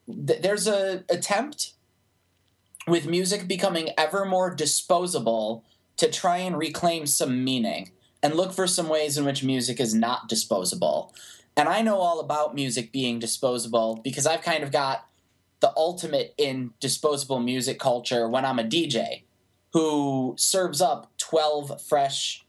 [0.06, 1.72] th- there's an attempt
[2.86, 5.64] with music becoming ever more disposable
[5.98, 7.90] to try and reclaim some meaning
[8.22, 11.14] and look for some ways in which music is not disposable.
[11.56, 15.06] And I know all about music being disposable because I've kind of got
[15.60, 19.22] the ultimate in disposable music culture when I'm a DJ
[19.72, 22.44] who serves up 12 fresh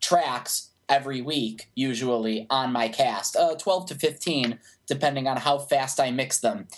[0.00, 5.98] tracks every week, usually on my cast, uh, 12 to 15, depending on how fast
[5.98, 6.68] I mix them.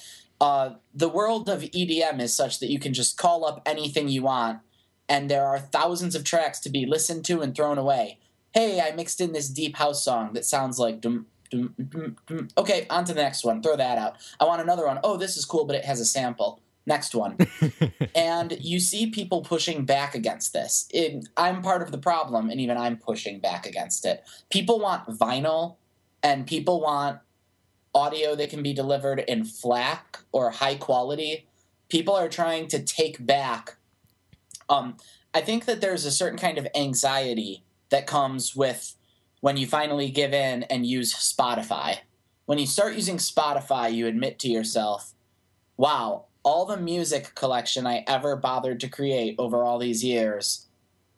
[0.40, 4.23] Uh, the world of EDM is such that you can just call up anything you
[4.23, 4.61] want,
[5.09, 8.18] and there are thousands of tracks to be listened to and thrown away.
[8.55, 11.05] Hey, I mixed in this deep house song that sounds like.
[11.53, 12.51] Mm, mm, mm.
[12.59, 13.63] okay, on to the next one.
[13.63, 14.17] Throw that out.
[14.39, 14.99] I want another one.
[15.03, 17.37] Oh, this is cool, but it has a sample next one.
[18.17, 20.89] and you see people pushing back against this.
[20.91, 24.25] It, I'm part of the problem, and even I'm pushing back against it.
[24.51, 25.77] People want vinyl,
[26.23, 27.21] and people want
[27.95, 31.47] audio that can be delivered in FLAC or high quality.
[31.89, 33.77] People are trying to take back.
[34.69, 34.97] Um,
[35.33, 38.95] I think that there's a certain kind of anxiety that comes with
[39.40, 41.98] when you finally give in and use Spotify.
[42.46, 45.14] When you start using Spotify, you admit to yourself,
[45.77, 50.66] wow, all the music collection I ever bothered to create over all these years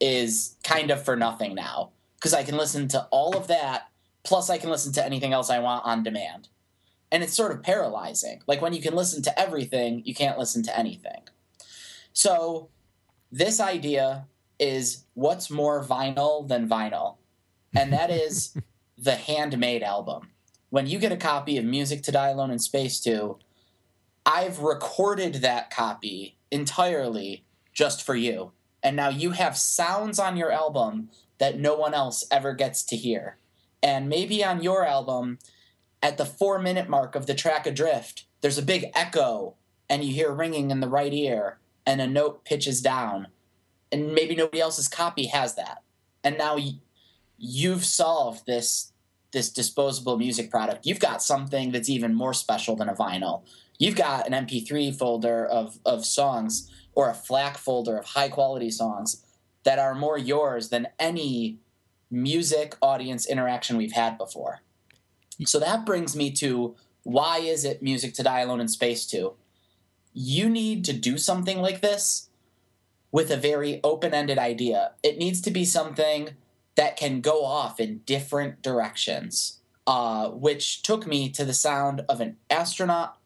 [0.00, 1.90] is kind of for nothing now.
[2.16, 3.88] Because I can listen to all of that,
[4.24, 6.48] plus I can listen to anything else I want on demand.
[7.12, 8.42] And it's sort of paralyzing.
[8.46, 11.22] Like when you can listen to everything, you can't listen to anything.
[12.12, 12.68] So,
[13.32, 14.26] this idea
[14.58, 17.16] is what's more vinyl than vinyl?
[17.74, 18.56] And that is
[18.98, 20.30] the handmade album.
[20.70, 23.38] When you get a copy of Music to Die Alone in Space 2,
[24.26, 28.52] I've recorded that copy entirely just for you.
[28.82, 32.96] And now you have sounds on your album that no one else ever gets to
[32.96, 33.36] hear.
[33.82, 35.38] And maybe on your album,
[36.02, 39.54] at the four minute mark of the track Adrift, there's a big echo
[39.88, 43.28] and you hear ringing in the right ear and a note pitches down.
[43.90, 45.82] And maybe nobody else's copy has that.
[46.22, 46.56] And now
[47.40, 48.92] you've solved this
[49.32, 50.84] this disposable music product.
[50.84, 53.44] You've got something that's even more special than a vinyl
[53.80, 58.70] you've got an MP3 folder of, of songs or a FLAC folder of high quality
[58.70, 59.24] songs
[59.64, 61.58] that are more yours than any
[62.10, 64.60] music audience interaction we've had before.
[65.44, 69.32] So that brings me to why is it Music to Die Alone in Space 2?
[70.12, 72.28] You need to do something like this
[73.10, 74.92] with a very open ended idea.
[75.02, 76.30] It needs to be something
[76.76, 82.20] that can go off in different directions, uh, which took me to the sound of
[82.20, 83.18] an astronaut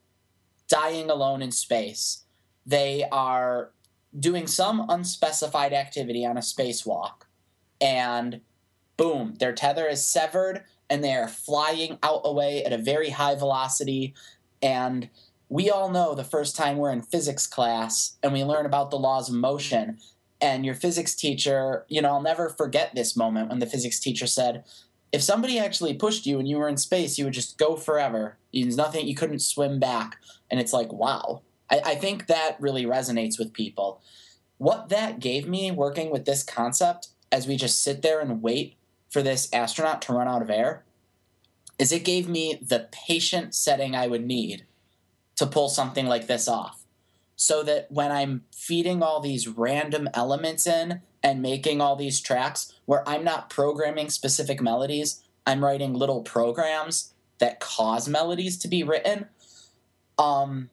[0.67, 2.23] dying alone in space.
[2.65, 3.71] They are
[4.17, 7.23] doing some unspecified activity on a spacewalk,
[7.79, 8.41] and
[8.97, 13.35] boom, their tether is severed and they are flying out away at a very high
[13.35, 14.13] velocity.
[14.61, 15.09] And
[15.49, 18.99] we all know the first time we're in physics class and we learn about the
[18.99, 19.97] laws of motion.
[20.45, 24.27] And your physics teacher, you know, I'll never forget this moment when the physics teacher
[24.27, 24.63] said,
[25.11, 28.37] if somebody actually pushed you and you were in space, you would just go forever.
[28.53, 30.17] There's nothing you couldn't swim back.
[30.51, 31.41] And it's like, wow.
[31.71, 34.03] I, I think that really resonates with people.
[34.59, 38.75] What that gave me working with this concept as we just sit there and wait
[39.09, 40.85] for this astronaut to run out of air
[41.79, 44.67] is it gave me the patient setting I would need
[45.37, 46.84] to pull something like this off.
[47.35, 52.73] So that when I'm feeding all these random elements in and making all these tracks
[52.85, 58.83] where I'm not programming specific melodies, I'm writing little programs that cause melodies to be
[58.83, 59.27] written.
[60.17, 60.69] Um,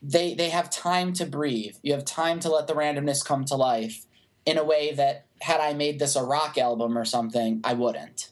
[0.00, 1.76] they they have time to breathe.
[1.82, 4.06] You have time to let the randomness come to life
[4.46, 8.30] in a way that had I made this a rock album or something, I wouldn't.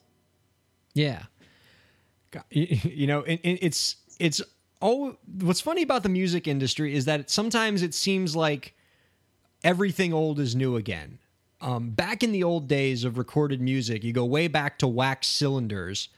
[0.93, 1.23] Yeah,
[2.49, 4.41] you know, it, it's it's
[4.81, 8.75] oh, what's funny about the music industry is that sometimes it seems like
[9.63, 11.19] everything old is new again.
[11.59, 15.27] Um, back in the old days of recorded music, you go way back to wax
[15.27, 16.09] cylinders.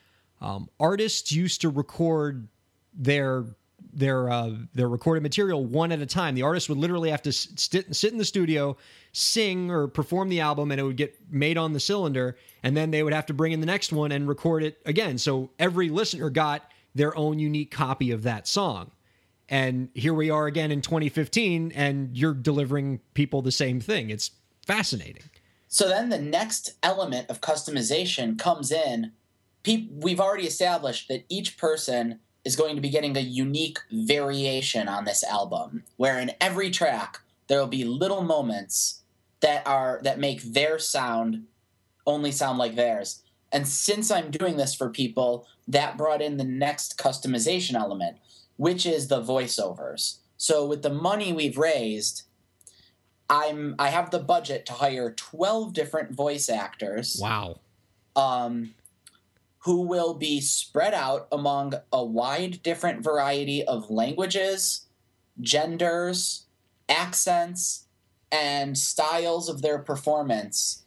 [0.42, 2.48] Um, artists used to record
[2.94, 3.46] their
[3.94, 6.36] their uh, their recorded material one at a time.
[6.36, 8.76] The artist would literally have to sit sit in the studio,
[9.14, 12.92] sing or perform the album, and it would get made on the cylinder, and then
[12.92, 15.18] they would have to bring in the next one and record it again.
[15.18, 18.92] So every listener got their own unique copy of that song.
[19.48, 24.10] And here we are again in 2015, and you're delivering people the same thing.
[24.10, 24.32] It's
[24.68, 25.24] fascinating.
[25.68, 29.12] So then the next element of customization comes in.
[29.66, 35.06] We've already established that each person is going to be getting a unique variation on
[35.06, 39.02] this album, where in every track there will be little moments
[39.42, 41.46] that are that make their sound
[42.06, 43.22] only sound like theirs.
[43.52, 48.18] And since I'm doing this for people, that brought in the next customization element,
[48.58, 50.18] which is the voiceovers.
[50.38, 52.24] So with the money we've raised,
[53.30, 57.20] I'm I have the budget to hire 12 different voice actors.
[57.22, 57.60] Wow.
[58.16, 58.74] Um
[59.64, 64.88] who will be spread out among a wide different variety of languages,
[65.42, 66.46] genders,
[66.88, 67.86] accents,
[68.32, 70.84] and styles of their performance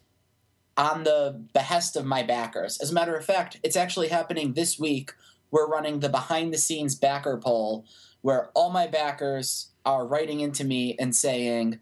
[0.77, 2.79] on the behest of my backers.
[2.79, 5.13] As a matter of fact, it's actually happening this week.
[5.51, 7.85] We're running the behind the scenes backer poll
[8.21, 11.79] where all my backers are writing into me and saying,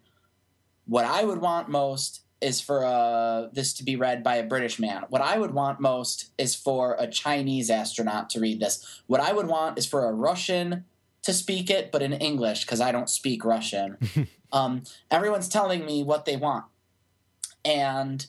[0.86, 4.80] What I would want most is for uh, this to be read by a British
[4.80, 5.06] man.
[5.10, 9.02] What I would want most is for a Chinese astronaut to read this.
[9.06, 10.86] What I would want is for a Russian
[11.22, 13.98] to speak it, but in English because I don't speak Russian.
[14.52, 16.66] um, everyone's telling me what they want,
[17.64, 18.26] and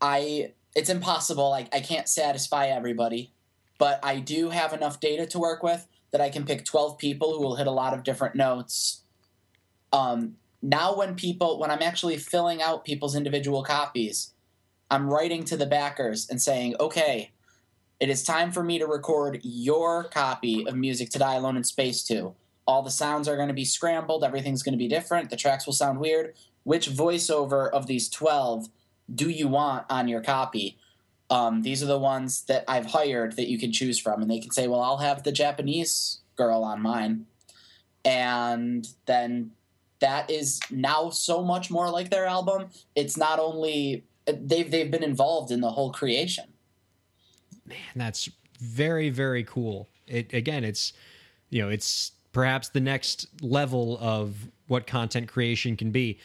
[0.00, 1.50] I it's impossible.
[1.50, 3.32] Like I can't satisfy everybody,
[3.78, 7.36] but I do have enough data to work with that I can pick twelve people
[7.36, 9.02] who will hit a lot of different notes.
[9.92, 14.32] Um, now, when people when I'm actually filling out people's individual copies,
[14.90, 17.32] I'm writing to the backers and saying, okay
[17.98, 21.64] it is time for me to record your copy of Music to Die Alone in
[21.64, 22.34] Space 2.
[22.66, 25.64] All the sounds are going to be scrambled, everything's going to be different, the tracks
[25.64, 26.34] will sound weird.
[26.64, 28.68] Which voiceover of these 12
[29.14, 30.78] do you want on your copy?
[31.30, 34.22] Um, these are the ones that I've hired that you can choose from.
[34.22, 37.26] And they can say, well, I'll have the Japanese girl on mine.
[38.04, 39.50] And then
[40.00, 42.68] that is now so much more like their album.
[42.94, 46.44] It's not only they've they've been involved in the whole creation
[47.66, 48.30] man, that's
[48.60, 49.88] very very cool.
[50.06, 50.92] It again, it's
[51.50, 54.36] you know, it's perhaps the next level of
[54.68, 56.18] what content creation can be.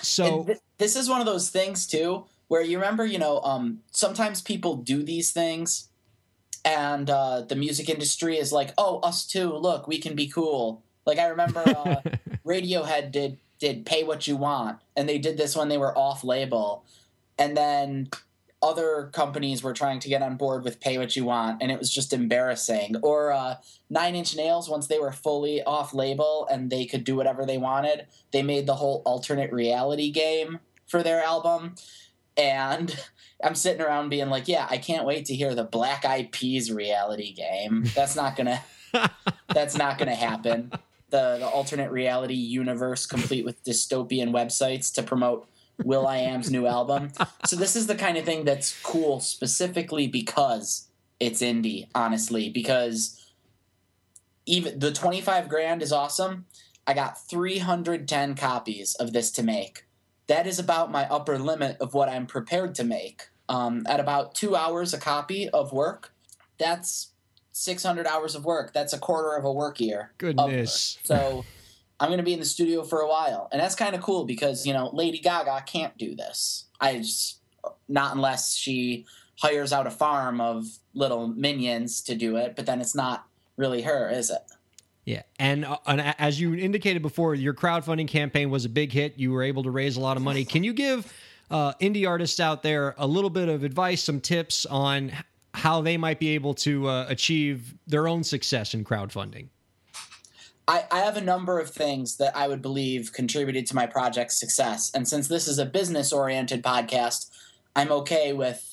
[0.00, 3.78] So th- this is one of those things too where you remember, you know, um,
[3.92, 5.88] sometimes people do these things
[6.64, 9.52] and uh, the music industry is like, "Oh, us too.
[9.52, 11.96] Look, we can be cool." Like I remember uh,
[12.46, 16.22] Radiohead did did "Pay What You Want," and they did this when they were off
[16.24, 16.84] label,
[17.38, 18.10] and then
[18.62, 21.78] other companies were trying to get on board with pay what you want and it
[21.78, 23.56] was just embarrassing or uh,
[23.90, 27.58] nine inch nails once they were fully off label and they could do whatever they
[27.58, 31.74] wanted they made the whole alternate reality game for their album
[32.36, 32.98] and
[33.44, 36.70] i'm sitting around being like yeah i can't wait to hear the black eyed peas
[36.70, 38.62] reality game that's not gonna
[39.48, 40.70] that's not gonna happen
[41.10, 45.46] the, the alternate reality universe complete with dystopian websites to promote
[45.84, 47.10] will.i.am's new album.
[47.46, 50.88] So this is the kind of thing that's cool specifically because
[51.20, 53.18] it's indie, honestly, because
[54.46, 56.46] even the 25 grand is awesome.
[56.86, 59.84] I got 310 copies of this to make.
[60.28, 63.28] That is about my upper limit of what I'm prepared to make.
[63.48, 66.14] Um, at about two hours a copy of work,
[66.58, 67.12] that's
[67.52, 68.72] 600 hours of work.
[68.72, 70.12] That's a quarter of a work year.
[70.18, 70.98] Goodness.
[71.04, 71.44] So
[72.00, 73.48] I'm going to be in the studio for a while.
[73.52, 76.64] And that's kind of cool because, you know, Lady Gaga can't do this.
[76.80, 77.40] I just,
[77.88, 79.06] not unless she
[79.38, 83.82] hires out a farm of little minions to do it, but then it's not really
[83.82, 84.42] her, is it?
[85.04, 89.18] Yeah, and, uh, and as you indicated before, your crowdfunding campaign was a big hit.
[89.18, 90.44] You were able to raise a lot of money.
[90.44, 91.12] Can you give
[91.50, 95.12] uh, indie artists out there a little bit of advice, some tips on
[95.54, 99.48] how they might be able to uh, achieve their own success in crowdfunding?
[100.68, 104.38] I, I have a number of things that I would believe contributed to my project's
[104.38, 104.90] success.
[104.94, 107.28] And since this is a business oriented podcast,
[107.74, 108.71] I'm okay with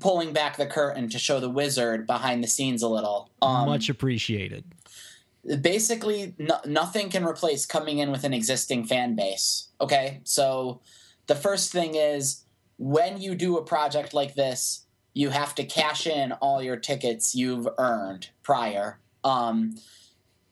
[0.00, 3.30] pulling back the curtain to show the wizard behind the scenes a little.
[3.42, 4.64] Um, Much appreciated.
[5.60, 9.68] Basically, no, nothing can replace coming in with an existing fan base.
[9.80, 10.20] Okay.
[10.24, 10.80] So
[11.26, 12.44] the first thing is
[12.78, 17.34] when you do a project like this, you have to cash in all your tickets
[17.34, 18.98] you've earned prior.
[19.24, 19.76] Um,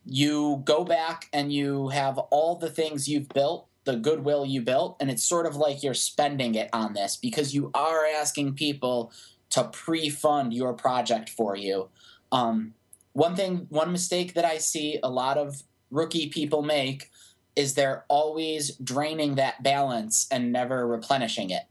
[0.05, 4.97] you go back and you have all the things you've built the goodwill you built
[4.99, 9.11] and it's sort of like you're spending it on this because you are asking people
[9.51, 11.89] to pre-fund your project for you.
[12.31, 12.73] Um,
[13.13, 17.09] one thing one mistake that i see a lot of rookie people make
[17.55, 21.63] is they're always draining that balance and never replenishing it.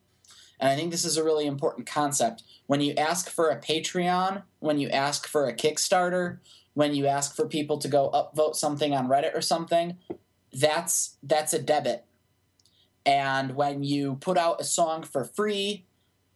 [0.58, 2.42] And i think this is a really important concept.
[2.66, 6.38] When you ask for a patreon when you ask for a kickstarter
[6.74, 9.96] when you ask for people to go upvote something on Reddit or something,
[10.54, 12.04] that's that's a debit.
[13.06, 15.84] And when you put out a song for free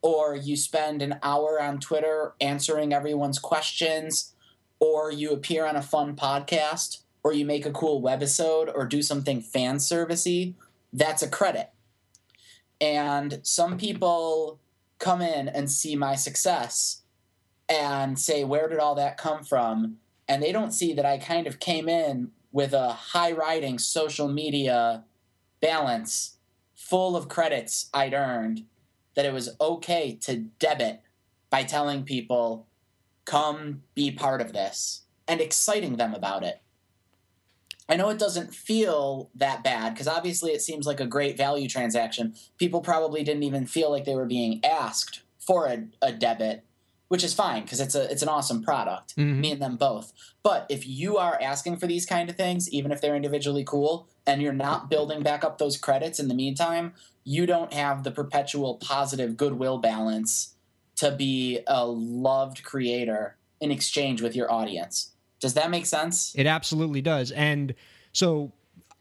[0.03, 4.35] or you spend an hour on Twitter answering everyone's questions
[4.81, 9.03] or you appear on a fun podcast or you make a cool webisode or do
[9.03, 10.55] something fan servicey,
[10.93, 11.71] that's a credit.
[12.81, 14.61] And some people
[14.99, 17.03] come in and see my success
[17.69, 19.99] and say, Where did all that come from?
[20.29, 24.29] and they don't see that I kind of came in with a high riding social
[24.29, 25.05] media
[25.61, 26.37] balance
[26.75, 28.65] full of credits I'd earned
[29.15, 31.03] that it was okay to debit
[31.51, 32.67] by telling people,
[33.25, 36.63] come be part of this and exciting them about it.
[37.89, 41.69] I know it doesn't feel that bad because obviously it seems like a great value
[41.69, 42.35] transaction.
[42.59, 46.65] People probably didn't even feel like they were being asked for a, a debit
[47.09, 49.17] which is fine because it's a it's an awesome product.
[49.17, 49.41] Mm-hmm.
[49.41, 50.13] Me and them both.
[50.43, 54.09] But if you are asking for these kind of things, even if they're individually cool,
[54.27, 56.93] and you're not building back up those credits in the meantime,
[57.25, 60.55] you don't have the perpetual positive goodwill balance
[60.97, 65.13] to be a loved creator in exchange with your audience.
[65.41, 66.35] Does that make sense?
[66.35, 67.31] It absolutely does.
[67.31, 67.75] And
[68.13, 68.53] so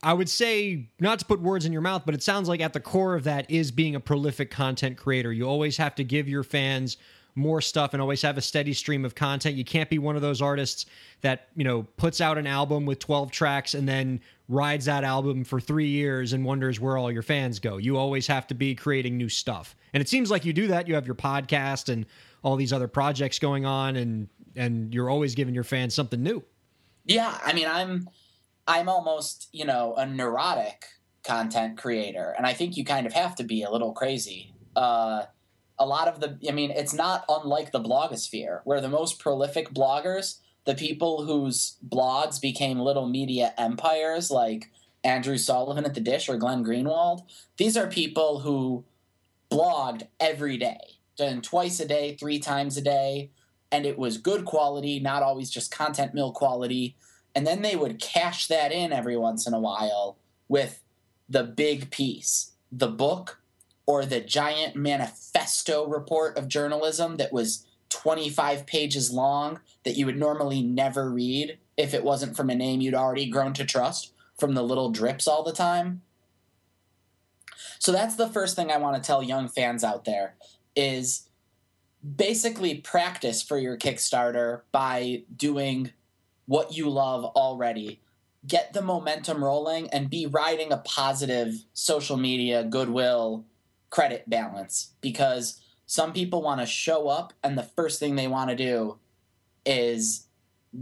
[0.04, 2.74] I would say, not to put words in your mouth, but it sounds like at
[2.74, 5.34] the core of that is being a prolific content creator.
[5.34, 6.98] You always have to give your fans
[7.38, 9.56] more stuff and always have a steady stream of content.
[9.56, 10.88] You can't be one of those artists
[11.22, 14.20] that, you know, puts out an album with 12 tracks and then
[14.50, 17.78] rides that album for 3 years and wonders where all your fans go.
[17.78, 19.76] You always have to be creating new stuff.
[19.94, 20.88] And it seems like you do that.
[20.88, 22.06] You have your podcast and
[22.44, 26.44] all these other projects going on and and you're always giving your fans something new.
[27.06, 28.10] Yeah, I mean, I'm
[28.68, 30.86] I'm almost, you know, a neurotic
[31.24, 34.54] content creator, and I think you kind of have to be a little crazy.
[34.76, 35.24] Uh,
[35.80, 39.74] a lot of the, I mean, it's not unlike the blogosphere, where the most prolific
[39.74, 44.72] bloggers, the people whose blogs became little media empires, like
[45.04, 47.22] Andrew Sullivan at the Dish or Glenn Greenwald,
[47.58, 48.84] these are people who
[49.50, 53.30] blogged every day, done twice a day, three times a day,
[53.72, 56.96] and it was good quality, not always just content mill quality.
[57.36, 60.18] And then they would cash that in every once in a while
[60.48, 60.82] with
[61.30, 63.40] the big piece, the book
[63.88, 70.18] or the giant manifesto report of journalism that was 25 pages long that you would
[70.18, 74.54] normally never read if it wasn't from a name you'd already grown to trust from
[74.54, 76.02] the little drips all the time.
[77.80, 80.36] So that's the first thing I want to tell young fans out there
[80.76, 81.30] is
[82.16, 85.92] basically practice for your Kickstarter by doing
[86.46, 88.02] what you love already.
[88.46, 93.46] Get the momentum rolling and be riding a positive social media goodwill
[93.90, 98.50] credit balance because some people want to show up and the first thing they want
[98.50, 98.98] to do
[99.66, 100.28] is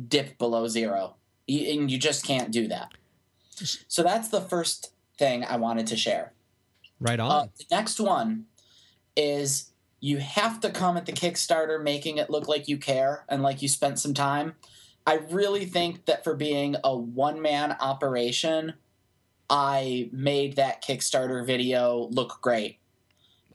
[0.08, 1.16] dip below zero.
[1.47, 2.93] And you just can't do that.
[3.88, 6.34] So that's the first thing I wanted to share.
[6.99, 7.32] Right on.
[7.32, 8.45] Uh, the next one
[9.16, 13.41] is you have to come at the Kickstarter making it look like you care and
[13.41, 14.56] like you spent some time.
[15.08, 18.74] I really think that for being a one man operation,
[19.49, 22.80] I made that Kickstarter video look great.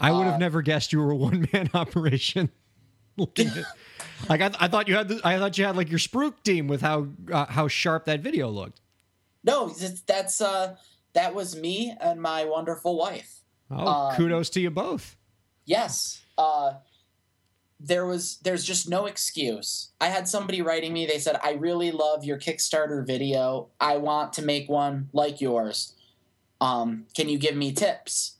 [0.00, 2.50] I would have uh, never guessed you were a one man operation.
[3.16, 6.68] like I, I, thought you had, the, I thought you had like your Spruke team
[6.68, 8.80] with how uh, how sharp that video looked.
[9.44, 9.74] No,
[10.06, 10.76] that's uh,
[11.12, 13.40] that was me and my wonderful wife.
[13.70, 15.16] Oh, um, kudos to you both.
[15.64, 16.22] Yes.
[16.36, 16.74] Uh,
[17.78, 19.90] there was there's just no excuse.
[20.00, 23.68] I had somebody writing me, they said, I really love your Kickstarter video.
[23.80, 25.94] I want to make one like yours.
[26.60, 28.36] Um, can you give me tips?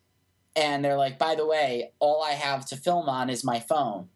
[0.56, 4.08] And they're like, by the way, all I have to film on is my phone.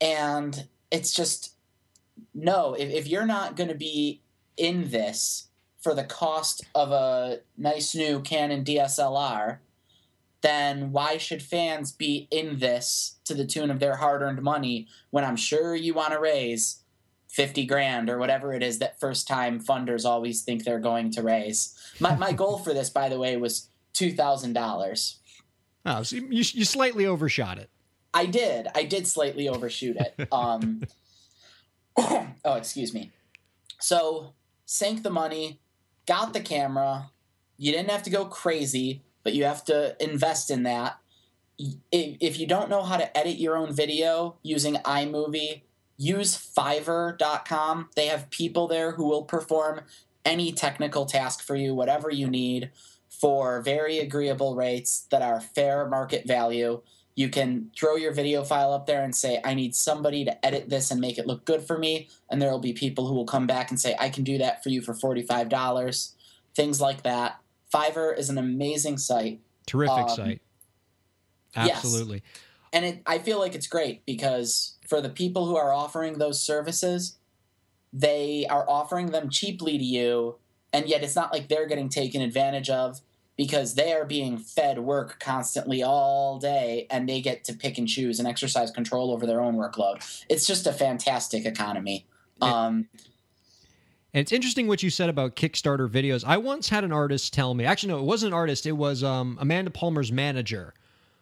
[0.00, 1.54] And it's just
[2.34, 4.22] no, if, if you're not gonna be
[4.56, 5.48] in this
[5.80, 9.58] for the cost of a nice new Canon DSLR,
[10.42, 14.86] then why should fans be in this to the tune of their hard earned money
[15.10, 16.82] when I'm sure you want to raise
[17.28, 21.22] 50 grand or whatever it is that first time funders always think they're going to
[21.22, 21.76] raise?
[22.00, 25.16] My, my goal for this, by the way, was $2,000.
[25.86, 27.70] Oh, so you, you slightly overshot it.
[28.12, 28.68] I did.
[28.74, 30.28] I did slightly overshoot it.
[30.32, 30.82] Um,
[31.96, 33.10] oh, excuse me.
[33.78, 34.34] So,
[34.66, 35.60] sank the money,
[36.06, 37.10] got the camera.
[37.56, 40.98] You didn't have to go crazy but you have to invest in that.
[41.92, 45.62] If you don't know how to edit your own video using iMovie,
[45.98, 47.90] use Fiverr.com.
[47.94, 49.82] They have people there who will perform
[50.24, 52.70] any technical task for you, whatever you need,
[53.20, 56.80] for very agreeable rates that are fair market value.
[57.14, 60.70] You can throw your video file up there and say, I need somebody to edit
[60.70, 62.08] this and make it look good for me.
[62.30, 64.62] And there will be people who will come back and say, I can do that
[64.62, 66.12] for you for $45.
[66.54, 67.38] Things like that.
[67.72, 69.40] Fiverr is an amazing site.
[69.66, 70.42] Terrific um, site.
[71.54, 72.22] Absolutely.
[72.24, 72.42] Yes.
[72.72, 76.42] And it, I feel like it's great because for the people who are offering those
[76.42, 77.18] services,
[77.92, 80.36] they are offering them cheaply to you,
[80.72, 83.00] and yet it's not like they're getting taken advantage of
[83.40, 87.88] because they are being fed work constantly all day and they get to pick and
[87.88, 90.24] choose and exercise control over their own workload.
[90.28, 92.04] It's just a fantastic economy.
[92.42, 92.86] Um,
[94.12, 96.22] and it's interesting what you said about Kickstarter videos.
[96.22, 99.02] I once had an artist tell me, actually, no, it wasn't an artist, it was
[99.02, 100.74] um, Amanda Palmer's manager,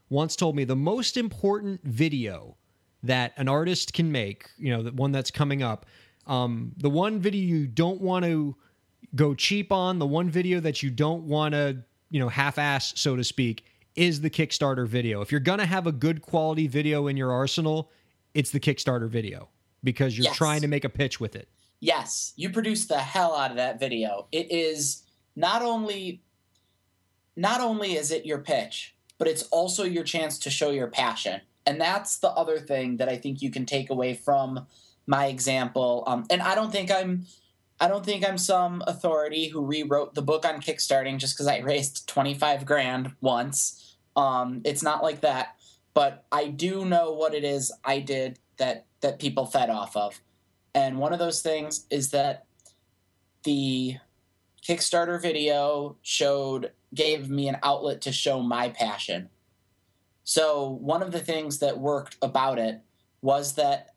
[0.09, 2.57] once told me the most important video
[3.05, 5.87] that an artist can make, you know, the one that's coming up,
[6.27, 8.57] um, the one video you don't want to
[9.15, 12.93] go cheap on, the one video that you don't want to, you know, half ass,
[12.97, 15.21] so to speak, is the Kickstarter video.
[15.21, 17.91] If you're going to have a good quality video in your arsenal,
[18.35, 19.49] it's the Kickstarter video
[19.83, 20.37] because you're yes.
[20.37, 21.49] trying to make a pitch with it
[21.81, 24.27] yes, you produce the hell out of that video.
[24.33, 25.03] It is
[25.37, 26.23] not only
[27.37, 31.41] not only is it your pitch, but it's also your chance to show your passion.
[31.67, 34.67] And that's the other thing that I think you can take away from
[35.07, 36.03] my example.
[36.07, 37.27] Um, and I don't think I'm
[37.81, 41.59] I don't think I'm some authority who rewrote the book on Kickstarting just because I
[41.59, 43.97] raised 25 grand once.
[44.17, 45.57] Um, it's not like that,
[45.95, 50.21] but I do know what it is I did that that people fed off of.
[50.75, 52.47] And one of those things is that
[53.45, 53.97] the
[54.67, 59.29] Kickstarter video showed gave me an outlet to show my passion.
[60.25, 62.81] So one of the things that worked about it
[63.23, 63.95] was that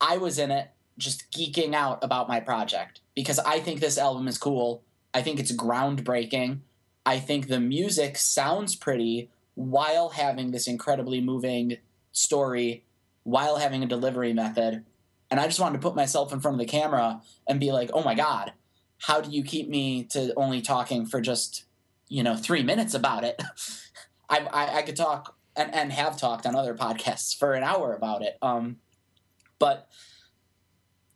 [0.00, 4.28] I was in it just geeking out about my project because I think this album
[4.28, 4.84] is cool.
[5.12, 6.60] I think it's groundbreaking.
[7.04, 11.78] I think the music sounds pretty while having this incredibly moving
[12.12, 12.84] story,
[13.24, 14.84] while having a delivery method.
[15.32, 17.90] And I just wanted to put myself in front of the camera and be like,
[17.92, 18.52] oh my God,
[18.98, 21.64] how do you keep me to only talking for just,
[22.06, 23.42] you know, three minutes about it?
[24.30, 27.96] I, I, I, could talk and, and have talked on other podcasts for an hour
[27.96, 28.38] about it.
[28.40, 28.76] Um,
[29.58, 29.88] but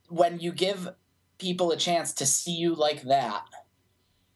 [0.08, 0.88] when you give
[1.42, 3.44] people a chance to see you like that,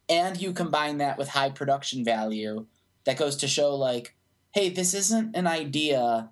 [0.08, 2.66] and you combine that with high production value,
[3.04, 4.14] that goes to show like,
[4.52, 6.30] hey, this isn't an idea.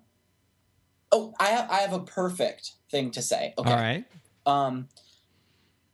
[1.11, 3.53] Oh, I have, I have a perfect thing to say.
[3.57, 3.71] Okay.
[3.71, 4.05] All right.
[4.45, 4.89] Um,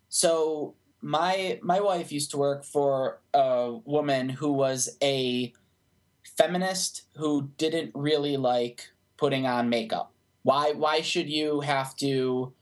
[0.09, 5.53] so my my wife used to work for a woman who was a
[6.37, 10.11] feminist who didn't really like putting on makeup.
[10.43, 12.53] Why why should you have to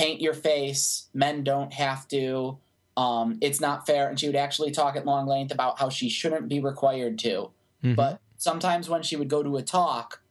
[0.00, 1.08] paint your face.
[1.12, 2.58] Men don't have to.
[2.96, 4.08] Um, it's not fair.
[4.08, 7.50] And she would actually talk at long length about how she shouldn't be required to.
[7.84, 7.94] Mm-hmm.
[7.96, 10.22] But sometimes when she would go to a talk,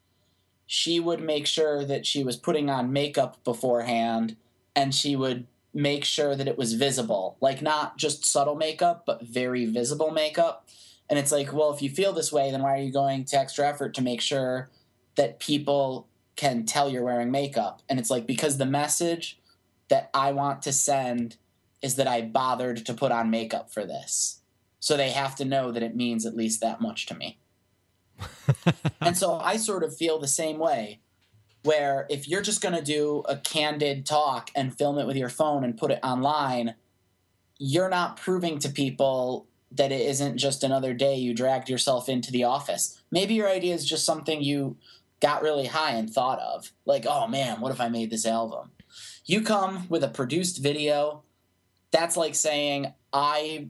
[0.65, 4.37] she would make sure that she was putting on makeup beforehand
[4.75, 7.37] and she would make sure that it was visible.
[7.39, 10.67] Like, not just subtle makeup, but very visible makeup.
[11.11, 13.37] And it's like, well, if you feel this way, then why are you going to
[13.37, 14.69] extra effort to make sure
[15.15, 17.83] that people can tell you're wearing makeup?
[17.87, 19.38] And it's like, because the message
[19.89, 21.37] that I want to send
[21.81, 24.41] is that I bothered to put on makeup for this.
[24.79, 27.39] So they have to know that it means at least that much to me.
[29.01, 30.99] and so I sort of feel the same way
[31.63, 35.29] where if you're just going to do a candid talk and film it with your
[35.29, 36.75] phone and put it online,
[37.57, 42.31] you're not proving to people that it isn't just another day you dragged yourself into
[42.31, 43.01] the office.
[43.11, 44.77] Maybe your idea is just something you
[45.19, 46.71] got really high and thought of.
[46.85, 48.71] Like, oh man, what if I made this album?
[49.29, 51.21] You come with a produced video.
[51.91, 53.67] That's like saying I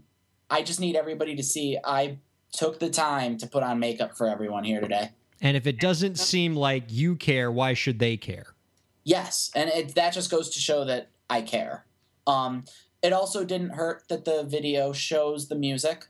[0.50, 2.20] I just need everybody to see I
[2.54, 5.10] took the time to put on makeup for everyone here today.
[5.42, 8.56] And if it doesn't seem like you care, why should they care?
[9.04, 11.84] Yes, and it, that just goes to show that I care.
[12.26, 12.64] Um,
[13.04, 16.08] it also didn't hurt that the video shows the music.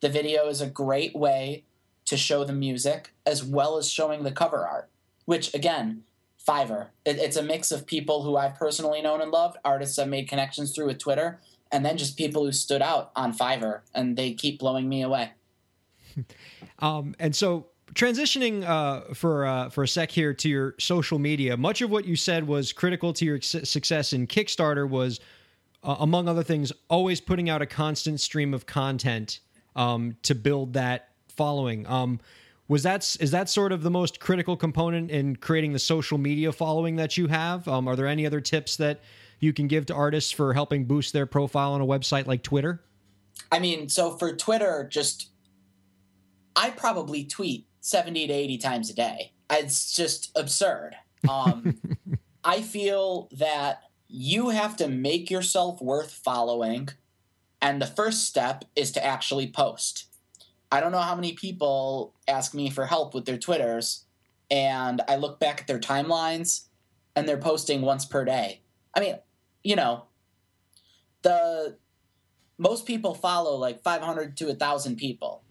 [0.00, 1.64] The video is a great way
[2.06, 4.88] to show the music as well as showing the cover art,
[5.26, 6.04] which again,
[6.46, 6.88] Fiverr.
[7.04, 10.28] It, it's a mix of people who I've personally known and loved, artists I've made
[10.28, 11.40] connections through with Twitter,
[11.72, 15.32] and then just people who stood out on Fiverr, and they keep blowing me away.
[16.78, 21.56] um, and so transitioning uh, for uh, for a sec here to your social media,
[21.56, 24.88] much of what you said was critical to your success in Kickstarter.
[24.88, 25.20] Was
[25.82, 29.40] uh, among other things, always putting out a constant stream of content
[29.74, 31.86] um, to build that following.
[31.86, 32.20] Um,
[32.68, 36.52] was that is that sort of the most critical component in creating the social media
[36.52, 37.68] following that you have?
[37.68, 39.00] Um, are there any other tips that
[39.38, 42.82] you can give to artists for helping boost their profile on a website like Twitter?
[43.52, 45.30] I mean, so for Twitter, just
[46.56, 49.32] I probably tweet seventy to eighty times a day.
[49.50, 50.96] It's just absurd.
[51.28, 51.78] Um,
[52.44, 56.88] I feel that you have to make yourself worth following,
[57.62, 60.06] and the first step is to actually post.
[60.70, 64.04] I don't know how many people ask me for help with their Twitters,
[64.50, 66.66] and I look back at their timelines
[67.14, 68.60] and they're posting once per day.
[68.94, 69.16] I mean,
[69.64, 70.04] you know,
[71.22, 71.76] the
[72.58, 75.42] most people follow like 500 to 1,000 people.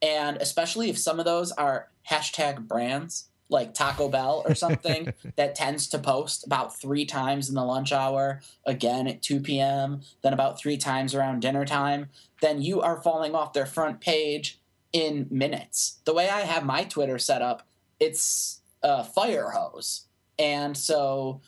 [0.00, 5.54] And especially if some of those are hashtag brands like Taco Bell or something that
[5.54, 10.32] tends to post about three times in the lunch hour, again at 2 p.m., then
[10.32, 12.08] about three times around dinner time,
[12.40, 14.60] then you are falling off their front page
[14.94, 15.98] in minutes.
[16.04, 17.66] The way I have my Twitter set up,
[18.00, 20.06] it's a fire hose.
[20.38, 21.42] And so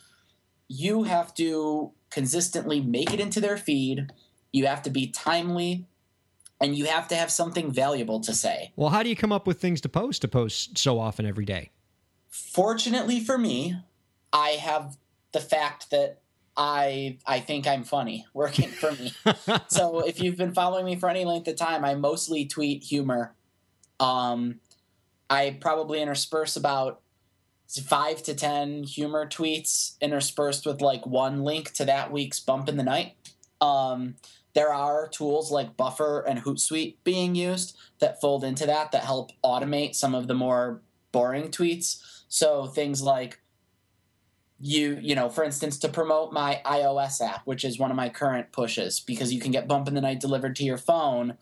[0.69, 4.11] you have to consistently make it into their feed.
[4.53, 5.87] You have to be timely
[6.61, 8.73] and you have to have something valuable to say.
[8.75, 11.45] Well, how do you come up with things to post to post so often every
[11.45, 11.71] day?
[12.29, 13.77] Fortunately for me,
[14.33, 14.97] I have
[15.33, 16.21] the fact that
[16.57, 19.13] I I think I'm funny working for me.
[19.69, 23.35] so if you've been following me for any length of time, I mostly tweet humor.
[24.01, 24.61] Um,
[25.29, 27.01] I probably intersperse about
[27.85, 32.77] five to ten humor tweets interspersed with like one link to that week's bump in
[32.77, 33.15] the night.
[33.61, 34.17] Um,
[34.55, 39.33] there are tools like Buffer and Hootsuite being used that fold into that that help
[39.45, 40.81] automate some of the more
[41.13, 42.23] boring tweets.
[42.29, 43.41] So things like
[44.59, 48.09] you you know for instance to promote my ios app which is one of my
[48.09, 51.37] current pushes because you can get bump in the night delivered to your phone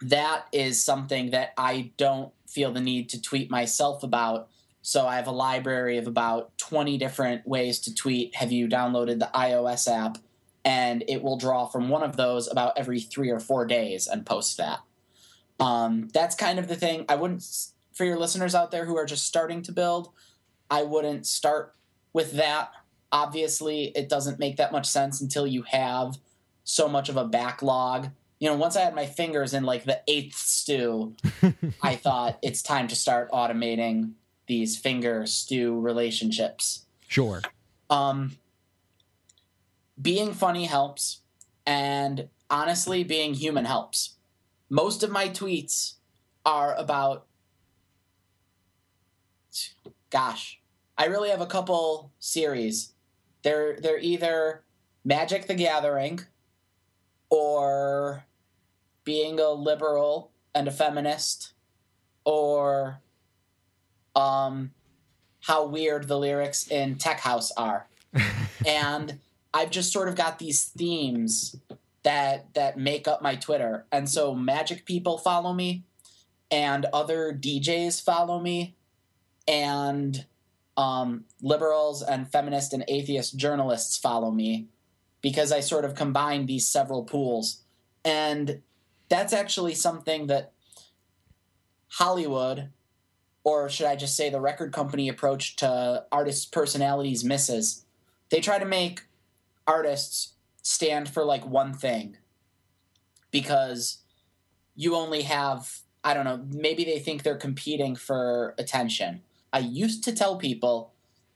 [0.00, 4.48] that is something that i don't feel the need to tweet myself about.
[4.82, 9.18] So i have a library of about 20 different ways to tweet have you downloaded
[9.18, 10.18] the ios app?
[10.64, 14.24] And it will draw from one of those about every three or four days and
[14.24, 14.80] post that.
[15.58, 17.04] Um, that's kind of the thing.
[17.08, 17.44] I wouldn't
[17.92, 20.10] for your listeners out there who are just starting to build
[20.72, 21.74] I wouldn't start
[22.14, 22.70] with that.
[23.12, 26.16] Obviously, it doesn't make that much sense until you have
[26.64, 28.08] so much of a backlog.
[28.38, 31.14] You know, once I had my fingers in like the eighth stew,
[31.82, 34.12] I thought it's time to start automating
[34.46, 36.86] these finger stew relationships.
[37.06, 37.42] Sure.
[37.90, 38.38] Um,
[40.00, 41.20] being funny helps,
[41.66, 44.14] and honestly, being human helps.
[44.70, 45.96] Most of my tweets
[46.46, 47.26] are about,
[50.08, 50.61] gosh,
[50.96, 52.92] I really have a couple series.
[53.42, 54.62] They're they're either
[55.04, 56.20] Magic the Gathering
[57.30, 58.24] or
[59.04, 61.54] being a liberal and a feminist
[62.24, 63.00] or
[64.14, 64.72] um
[65.40, 67.88] how weird the lyrics in Tech House are.
[68.66, 69.18] and
[69.52, 71.56] I've just sort of got these themes
[72.02, 73.86] that that make up my Twitter.
[73.90, 75.84] And so magic people follow me
[76.50, 78.76] and other DJs follow me
[79.48, 80.26] and
[80.76, 84.68] um, liberals and feminist and atheist journalists follow me
[85.20, 87.62] because I sort of combine these several pools.
[88.04, 88.62] And
[89.08, 90.52] that's actually something that
[91.88, 92.70] Hollywood,
[93.44, 97.84] or should I just say the record company approach to artists' personalities misses.
[98.30, 99.02] They try to make
[99.66, 102.16] artists stand for like one thing
[103.30, 103.98] because
[104.74, 109.22] you only have, I don't know, maybe they think they're competing for attention
[109.52, 110.92] I used to tell people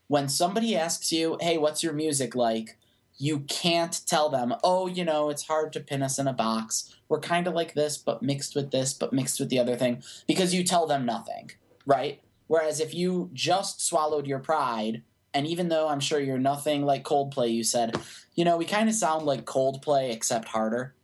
[0.09, 2.79] when somebody asks you, hey, what's your music like?
[3.19, 6.95] You can't tell them, oh, you know, it's hard to pin us in a box.
[7.09, 10.03] We're kind of like this, but mixed with this, but mixed with the other thing,
[10.27, 11.51] because you tell them nothing,
[11.87, 12.21] right?
[12.47, 15.03] Whereas if you just swallowed your pride,
[15.35, 17.99] and even though I'm sure you're nothing like Coldplay, you said,
[18.35, 20.95] you know, we kind of sound like Coldplay except harder,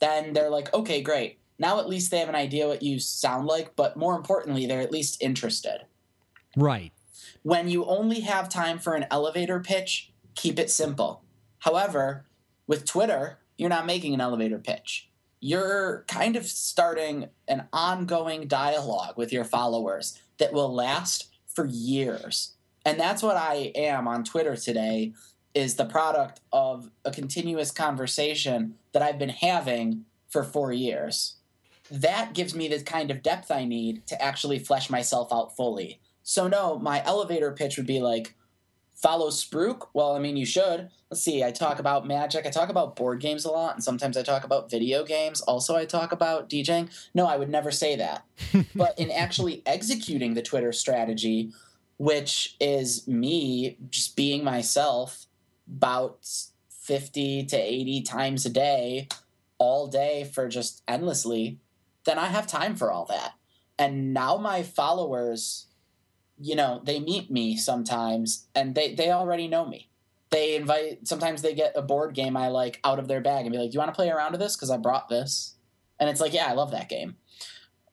[0.00, 1.38] then they're like, okay, great.
[1.58, 4.80] Now at least they have an idea what you sound like, but more importantly, they're
[4.80, 5.82] at least interested.
[6.56, 6.92] Right.
[7.42, 11.22] When you only have time for an elevator pitch, keep it simple.
[11.60, 12.26] However,
[12.66, 15.08] with Twitter, you're not making an elevator pitch.
[15.40, 22.54] You're kind of starting an ongoing dialogue with your followers that will last for years.
[22.84, 25.12] And that's what I am on Twitter today
[25.54, 31.36] is the product of a continuous conversation that I've been having for 4 years.
[31.90, 36.00] That gives me the kind of depth I need to actually flesh myself out fully.
[36.22, 38.34] So no, my elevator pitch would be like,
[38.94, 39.88] follow Spruke.
[39.92, 40.88] Well, I mean, you should.
[41.10, 41.42] Let's see.
[41.42, 42.46] I talk about magic.
[42.46, 45.40] I talk about board games a lot, and sometimes I talk about video games.
[45.42, 46.88] Also, I talk about DJing.
[47.12, 48.24] No, I would never say that.
[48.74, 51.52] but in actually executing the Twitter strategy,
[51.98, 55.26] which is me just being myself
[55.66, 56.26] about
[56.70, 59.08] 50 to 80 times a day,
[59.58, 61.58] all day for just endlessly,
[62.04, 63.34] then I have time for all that.
[63.78, 65.66] And now my followers
[66.42, 69.88] you know, they meet me sometimes and they, they already know me.
[70.30, 73.52] They invite, sometimes they get a board game I like out of their bag and
[73.52, 74.56] be like, Do you want to play around with this?
[74.56, 75.54] Because I brought this.
[76.00, 77.16] And it's like, Yeah, I love that game.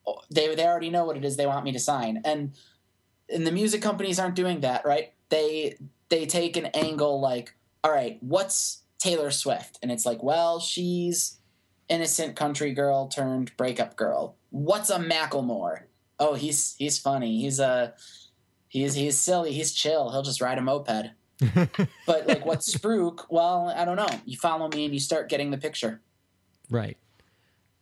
[0.08, 2.22] Oh, they, they already know what it is they want me to sign.
[2.26, 2.54] And,
[3.30, 5.14] and the music companies aren't doing that, right?
[5.30, 5.78] They,
[6.10, 9.78] they take an angle like, All right, what's Taylor Swift?
[9.84, 11.38] And it's like, Well, she's
[11.88, 14.38] innocent country girl turned breakup girl.
[14.50, 15.82] What's a Macklemore?
[16.20, 17.42] Oh, he's he's funny.
[17.42, 17.94] He's a
[18.70, 19.52] he's he's silly.
[19.52, 20.10] He's chill.
[20.10, 21.12] He'll just ride a moped.
[22.06, 23.26] but like what's Spruke?
[23.30, 24.10] Well, I don't know.
[24.26, 26.02] You follow me and you start getting the picture.
[26.70, 26.98] Right.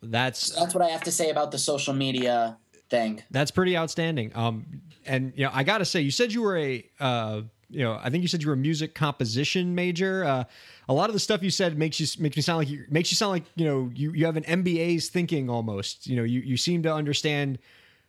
[0.02, 2.58] That's so that's what I have to say about the social media
[2.90, 3.24] thing.
[3.32, 4.32] That's pretty outstanding.
[4.36, 7.84] Um, and you know, I got to say, you said you were a, uh, you
[7.84, 10.24] know, I think you said you were a music composition major.
[10.24, 10.44] Uh,
[10.88, 13.12] a lot of the stuff you said makes you makes me sound like you makes
[13.12, 16.08] you sound like you know you you have an MBA's thinking almost.
[16.08, 17.60] You know, you you seem to understand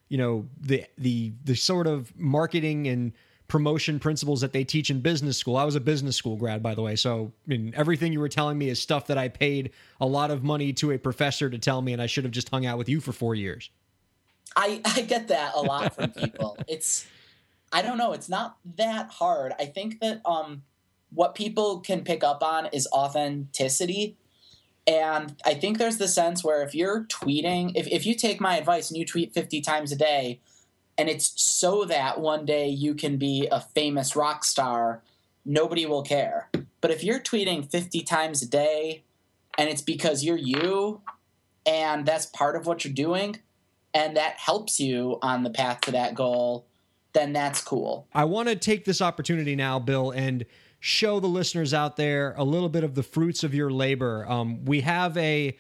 [0.09, 3.13] you know the the the sort of marketing and
[3.49, 5.57] promotion principles that they teach in business school.
[5.57, 6.97] I was a business school grad, by the way.
[6.97, 10.31] So I mean, everything you were telling me is stuff that I paid a lot
[10.31, 12.79] of money to a professor to tell me, and I should have just hung out
[12.79, 13.71] with you for four years.
[14.57, 16.57] I, I get that a lot from people.
[16.69, 17.07] it's
[17.73, 18.13] I don't know.
[18.13, 19.53] It's not that hard.
[19.59, 20.63] I think that um,
[21.11, 24.17] what people can pick up on is authenticity.
[24.89, 28.57] And I think there's the sense where if you're tweeting, if, if you take my
[28.57, 30.41] advice and you tweet 50 times a day,
[30.97, 35.03] and it's so that one day you can be a famous rock star,
[35.45, 36.49] nobody will care.
[36.81, 39.05] But if you're tweeting 50 times a day
[39.59, 41.03] and it's because you're you
[41.67, 43.39] and that's part of what you're doing
[43.93, 46.67] and that helps you on the path to that goal,
[47.13, 48.07] then that's cool.
[48.15, 50.47] I want to take this opportunity now, Bill, and
[50.81, 54.27] show the listeners out there a little bit of the fruits of your labor.
[54.29, 55.57] Um, we have a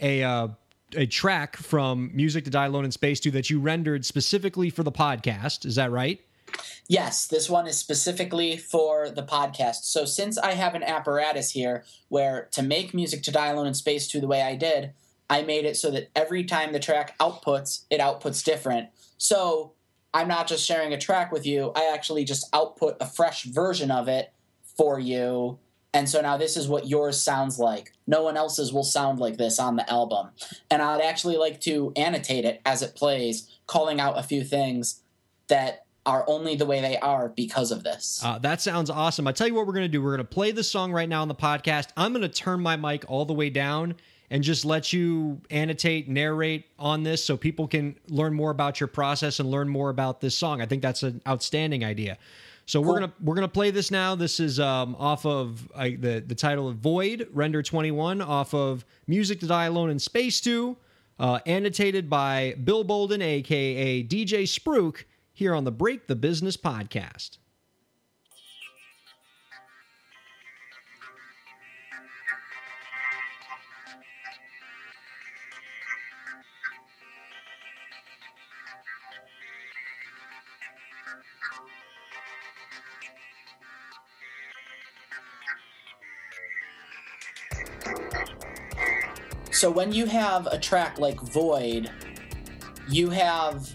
[0.00, 0.48] a uh,
[0.96, 4.82] a track from Music to Die Alone in Space 2 that you rendered specifically for
[4.82, 5.66] the podcast.
[5.66, 6.20] Is that right?
[6.88, 9.84] Yes, this one is specifically for the podcast.
[9.84, 13.74] So since I have an apparatus here where to make Music to Die Alone in
[13.74, 14.92] Space 2 the way I did,
[15.28, 18.88] I made it so that every time the track outputs, it outputs different.
[19.18, 19.74] So
[20.14, 23.90] I'm not just sharing a track with you, I actually just output a fresh version
[23.90, 24.32] of it
[24.78, 25.58] for you.
[25.92, 27.92] And so now this is what yours sounds like.
[28.06, 30.28] No one else's will sound like this on the album.
[30.70, 35.02] And I'd actually like to annotate it as it plays, calling out a few things
[35.48, 38.22] that are only the way they are because of this.
[38.24, 39.26] Uh, that sounds awesome.
[39.26, 40.02] I tell you what, we're going to do.
[40.02, 41.88] We're going to play the song right now on the podcast.
[41.96, 43.94] I'm going to turn my mic all the way down
[44.30, 48.86] and just let you annotate, narrate on this so people can learn more about your
[48.86, 50.60] process and learn more about this song.
[50.60, 52.18] I think that's an outstanding idea.
[52.68, 52.92] So cool.
[52.92, 54.14] we're gonna we're gonna play this now.
[54.14, 58.52] This is um, off of uh, the the title of Void Render Twenty One off
[58.52, 60.76] of Music to Die Alone in Space Two,
[61.18, 67.38] uh, annotated by Bill Boulden, aka DJ Spruke, here on the Break the Business podcast.
[89.58, 91.90] So when you have a track like Void,
[92.88, 93.68] you have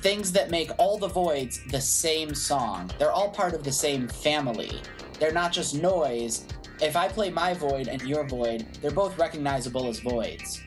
[0.00, 2.90] things that make all the voids the same song.
[2.98, 4.80] They're all part of the same family.
[5.20, 6.46] They're not just noise.
[6.80, 10.62] If I play my void and your void, they're both recognizable as voids.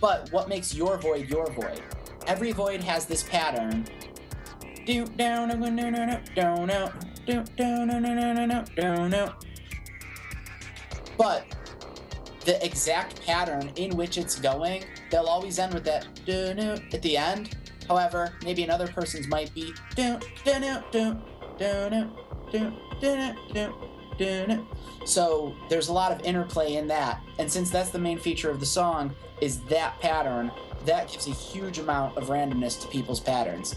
[0.00, 1.80] But what makes your void your void?
[2.26, 3.86] Every void has this pattern.
[11.16, 11.57] But
[12.48, 17.54] the exact pattern in which it's going, they'll always end with that at the end.
[17.86, 19.74] However, maybe another person's might be
[25.04, 27.20] so there's a lot of interplay in that.
[27.38, 30.50] And since that's the main feature of the song is that pattern,
[30.86, 33.76] that gives a huge amount of randomness to people's patterns.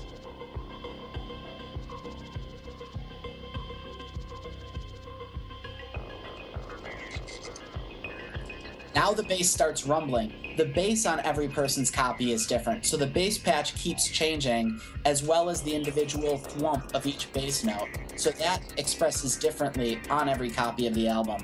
[9.01, 10.31] Now the bass starts rumbling.
[10.57, 15.23] The bass on every person's copy is different, so the bass patch keeps changing, as
[15.23, 20.51] well as the individual thwump of each bass note, so that expresses differently on every
[20.51, 21.41] copy of the album.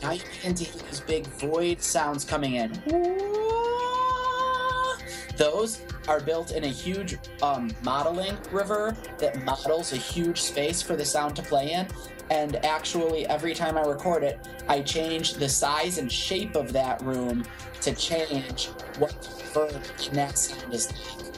[0.00, 2.72] Now you begin to hear these big void sounds coming in.
[5.36, 10.96] Those are built in a huge um, modeling reverb that models a huge space for
[10.96, 11.86] the sound to play in,
[12.30, 17.00] and actually every time I record it, I change the size and shape of that
[17.02, 17.44] room
[17.82, 18.66] to change
[18.98, 21.35] what the verb that sound is like.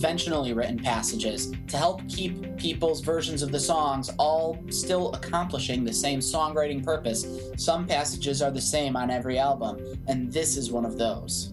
[0.00, 5.92] Conventionally written passages to help keep people's versions of the songs all still accomplishing the
[5.92, 7.26] same songwriting purpose.
[7.58, 9.78] Some passages are the same on every album,
[10.08, 11.49] and this is one of those.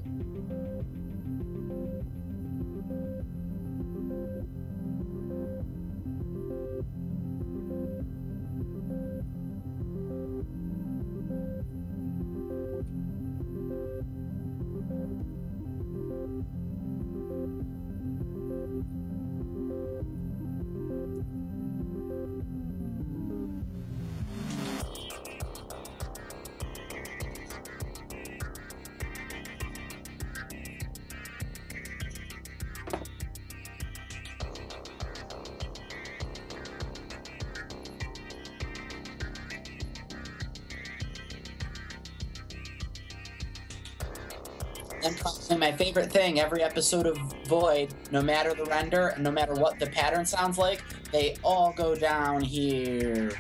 [45.04, 47.18] And probably my favorite thing every episode of
[47.48, 51.96] Void, no matter the render no matter what the pattern sounds like, they all go
[51.96, 53.32] down here.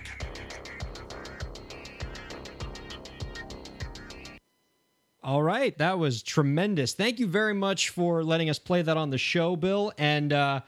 [5.23, 6.93] All right, that was tremendous.
[6.93, 10.61] Thank you very much for letting us play that on the show, Bill, and uh,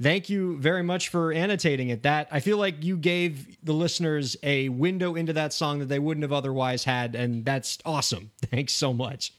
[0.00, 2.04] thank you very much for annotating it.
[2.04, 5.98] That I feel like you gave the listeners a window into that song that they
[5.98, 8.30] wouldn't have otherwise had, and that's awesome.
[8.42, 9.32] Thanks so much.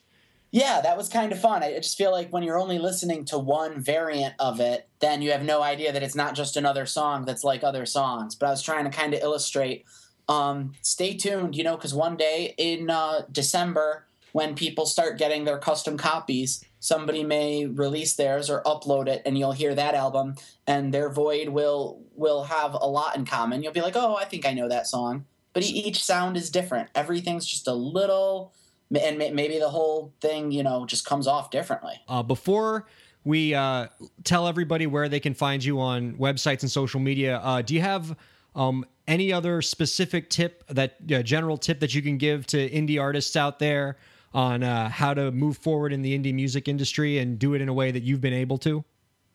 [0.51, 1.61] Yeah, that was kind of fun.
[1.61, 5.31] I just feel like when you're only listening to one variant of it, then you
[5.31, 8.35] have no idea that it's not just another song that's like other songs.
[8.35, 9.85] But I was trying to kind of illustrate.
[10.29, 15.45] Um, stay tuned, you know, because one day in uh, December, when people start getting
[15.45, 20.35] their custom copies, somebody may release theirs or upload it, and you'll hear that album,
[20.65, 23.63] and their void will will have a lot in common.
[23.63, 26.89] You'll be like, "Oh, I think I know that song," but each sound is different.
[26.93, 28.53] Everything's just a little
[28.95, 31.95] and maybe the whole thing, you know, just comes off differently.
[32.07, 32.87] Uh, before
[33.23, 33.87] we uh,
[34.23, 37.81] tell everybody where they can find you on websites and social media, uh, do you
[37.81, 38.15] have
[38.55, 43.01] um, any other specific tip, that uh, general tip that you can give to indie
[43.01, 43.97] artists out there
[44.33, 47.69] on uh, how to move forward in the indie music industry and do it in
[47.69, 48.83] a way that you've been able to?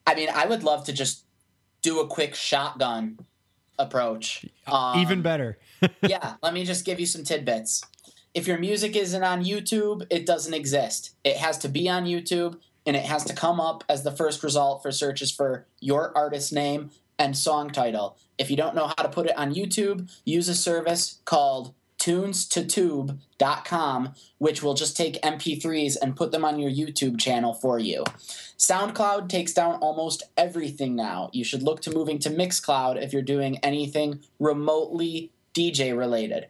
[0.07, 1.25] I mean, I would love to just
[1.83, 3.19] do a quick shotgun
[3.79, 4.45] approach.
[4.67, 5.59] Um, Even better.
[6.03, 7.83] yeah, let me just give you some tidbits
[8.35, 11.15] if your music isn't on YouTube, it doesn't exist.
[11.25, 14.43] It has to be on YouTube and it has to come up as the first
[14.43, 18.17] result for searches for your artist name and song title.
[18.39, 24.15] If you don't know how to put it on YouTube, use a service called tunes2tube.com,
[24.39, 28.03] which will just take MP3s and put them on your YouTube channel for you.
[28.59, 31.31] SoundCloud takes down almost everything now.
[31.33, 36.49] You should look to moving to Mixcloud if you're doing anything remotely DJ related.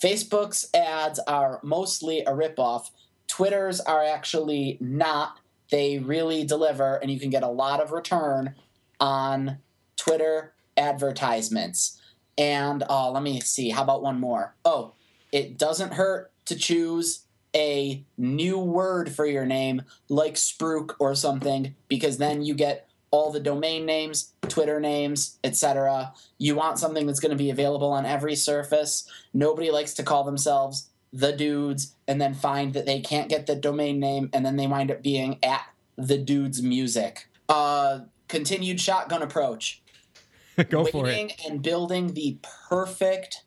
[0.00, 2.90] Facebook's ads are mostly a ripoff.
[3.26, 5.38] Twitter's are actually not.
[5.70, 8.54] They really deliver, and you can get a lot of return
[9.00, 9.58] on
[9.96, 12.00] Twitter advertisements.
[12.38, 14.54] And uh, let me see, how about one more?
[14.64, 14.94] Oh,
[15.32, 17.24] it doesn't hurt to choose
[17.54, 23.30] a new word for your name, like Spruke or something, because then you get all
[23.30, 26.12] the domain names, Twitter names, etc.
[26.38, 29.08] You want something that's going to be available on every surface.
[29.32, 33.56] Nobody likes to call themselves the dudes and then find that they can't get the
[33.56, 35.62] domain name and then they wind up being at
[35.96, 37.28] the dudes music.
[37.48, 39.82] Uh, continued shotgun approach.
[40.68, 41.32] Go for it.
[41.48, 43.44] And building the perfect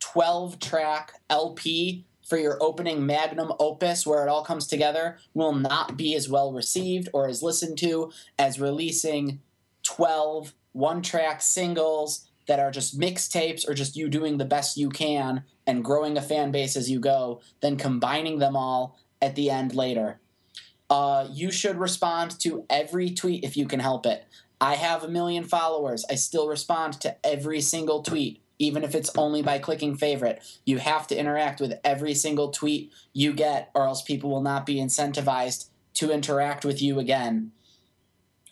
[0.00, 5.96] 12 track LP for your opening magnum opus where it all comes together will not
[5.96, 9.40] be as well received or as listened to as releasing
[9.84, 14.88] 12 one track singles that are just mixtapes or just you doing the best you
[14.88, 19.50] can and growing a fan base as you go, then combining them all at the
[19.50, 20.20] end later.
[20.88, 24.24] Uh, you should respond to every tweet if you can help it.
[24.60, 26.04] I have a million followers.
[26.08, 30.42] I still respond to every single tweet even if it's only by clicking favorite.
[30.64, 34.66] You have to interact with every single tweet you get, or else people will not
[34.66, 37.52] be incentivized to interact with you again.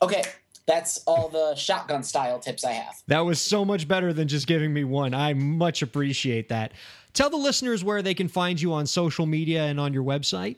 [0.02, 0.22] Okay,
[0.66, 3.02] that's all the shotgun style tips I have.
[3.06, 5.14] That was so much better than just giving me one.
[5.14, 6.72] I much appreciate that.
[7.12, 10.56] Tell the listeners where they can find you on social media and on your website.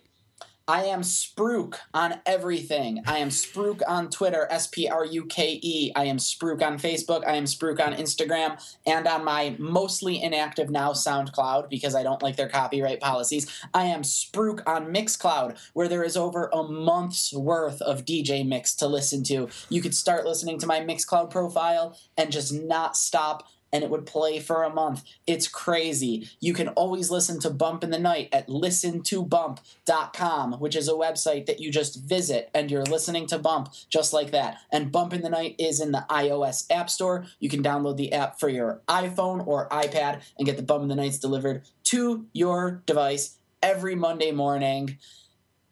[0.68, 3.00] I am Spruke on everything.
[3.06, 5.92] I am Spruke on Twitter, S P R U K E.
[5.94, 7.24] I am Spruke on Facebook.
[7.24, 12.20] I am Spruke on Instagram and on my mostly inactive now SoundCloud because I don't
[12.20, 13.46] like their copyright policies.
[13.74, 18.74] I am Spruke on Mixcloud, where there is over a month's worth of DJ mix
[18.74, 19.48] to listen to.
[19.68, 23.46] You could start listening to my Mixcloud profile and just not stop
[23.76, 25.04] and it would play for a month.
[25.26, 26.30] It's crazy.
[26.40, 31.44] You can always listen to Bump in the Night at listentobump.com, which is a website
[31.44, 34.56] that you just visit and you're listening to Bump just like that.
[34.72, 37.26] And Bump in the Night is in the iOS App Store.
[37.38, 40.88] You can download the app for your iPhone or iPad and get the Bump in
[40.88, 44.96] the Nights delivered to your device every Monday morning.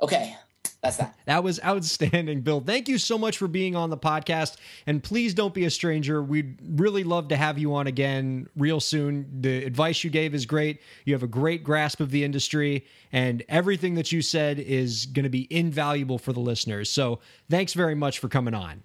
[0.03, 0.37] Okay,
[0.85, 1.17] that's that.
[1.25, 2.61] That was outstanding, Bill.
[2.61, 4.57] Thank you so much for being on the podcast.
[4.87, 6.23] And please don't be a stranger.
[6.23, 9.41] We'd really love to have you on again real soon.
[9.41, 10.83] The advice you gave is great.
[11.07, 15.25] You have a great grasp of the industry, and everything that you said is going
[15.25, 16.91] to be invaluable for the listeners.
[16.91, 18.83] So thanks very much for coming on.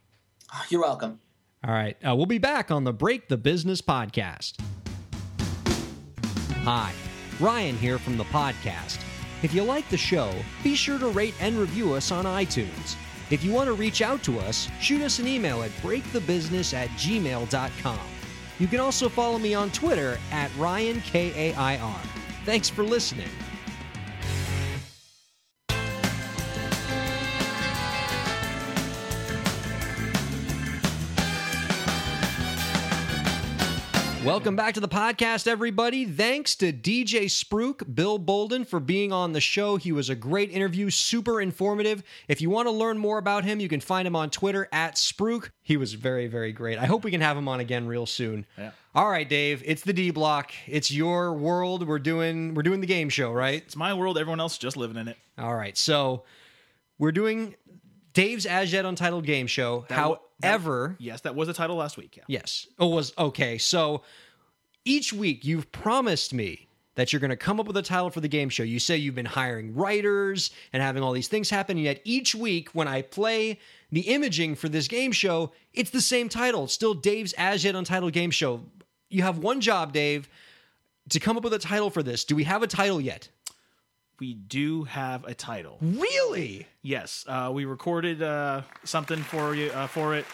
[0.70, 1.20] You're welcome.
[1.68, 1.98] All right.
[2.08, 4.54] Uh, we'll be back on the Break the Business podcast.
[6.64, 6.94] Hi,
[7.42, 9.04] Ryan here from the podcast.
[9.42, 10.34] If you like the show,
[10.64, 12.96] be sure to rate and review us on iTunes.
[13.30, 16.90] If you want to reach out to us, shoot us an email at breakthebusiness at
[16.90, 18.00] gmail.com.
[18.60, 21.96] You can also follow me on Twitter at RyanKAIR.
[22.44, 23.30] Thanks for listening.
[34.30, 36.06] Welcome back to the podcast, everybody.
[36.06, 39.78] Thanks to DJ Spruke, Bill Boulden, for being on the show.
[39.78, 42.04] He was a great interview, super informative.
[42.28, 44.98] If you want to learn more about him, you can find him on Twitter at
[44.98, 45.50] Spruke.
[45.64, 46.78] He was very, very great.
[46.78, 48.46] I hope we can have him on again real soon.
[48.56, 48.70] Yeah.
[48.94, 49.64] All right, Dave.
[49.66, 50.52] It's the D block.
[50.68, 51.88] It's your world.
[51.88, 53.64] We're doing we're doing the game show, right?
[53.66, 54.20] It's my world.
[54.20, 55.18] Everyone else just living in it.
[55.40, 55.76] All right.
[55.76, 56.22] So
[57.00, 57.56] we're doing
[58.14, 59.88] Dave's as yet untitled game show.
[59.90, 60.10] How?
[60.10, 62.18] that- However, Yes, that was the title last week.
[62.18, 62.24] Yeah.
[62.28, 62.68] Yes.
[62.78, 63.58] Oh, was okay.
[63.58, 64.04] So
[64.86, 68.20] each week you've promised me that you're going to come up with a title for
[68.20, 68.64] the game show.
[68.64, 71.78] You say you've been hiring writers and having all these things happen.
[71.78, 73.60] And yet each week when I play
[73.92, 76.66] the imaging for this game show, it's the same title.
[76.66, 78.66] It's still Dave's As Yet Untitled Game Show.
[79.10, 80.28] You have one job, Dave,
[81.10, 82.26] to come up with a title for this.
[82.26, 83.30] Do we have a title yet?
[84.20, 85.78] We do have a title.
[85.82, 86.68] Really?
[86.82, 90.26] Yes, uh, we recorded uh, something for you uh, for it.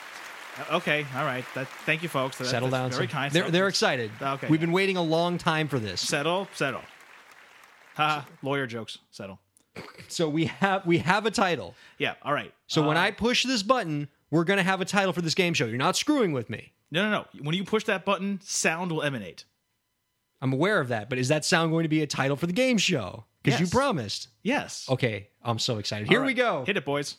[0.71, 1.45] Uh, okay, all right.
[1.53, 2.38] That, thank you, folks.
[2.38, 2.89] That- Settle down.
[2.91, 3.11] Very sir.
[3.13, 3.31] kind.
[3.33, 4.09] They're, they're excited.
[4.21, 4.47] Okay.
[4.49, 6.01] We've been waiting a long time for this.
[6.01, 6.81] settle, settle.
[7.95, 8.97] Ha, lawyer jokes.
[9.11, 9.39] Settle.
[10.07, 11.75] So we have we have a title.
[11.97, 12.13] Yeah.
[12.23, 12.53] All right.
[12.67, 15.33] So when Uh, I push this button, we're going to have a title for this
[15.36, 15.65] game show.
[15.65, 16.71] You're not screwing with me.
[16.91, 17.41] no, no, no.
[17.43, 19.43] When you push that button, sound will emanate.
[20.41, 22.53] I'm aware of that, but is that sound going to be a title for the
[22.53, 23.25] game show?
[23.45, 24.29] Because you promised.
[24.43, 24.87] Yes.
[24.89, 26.07] Okay, I'm so excited.
[26.07, 26.65] Here All we go.
[26.65, 27.15] Hit it, boys.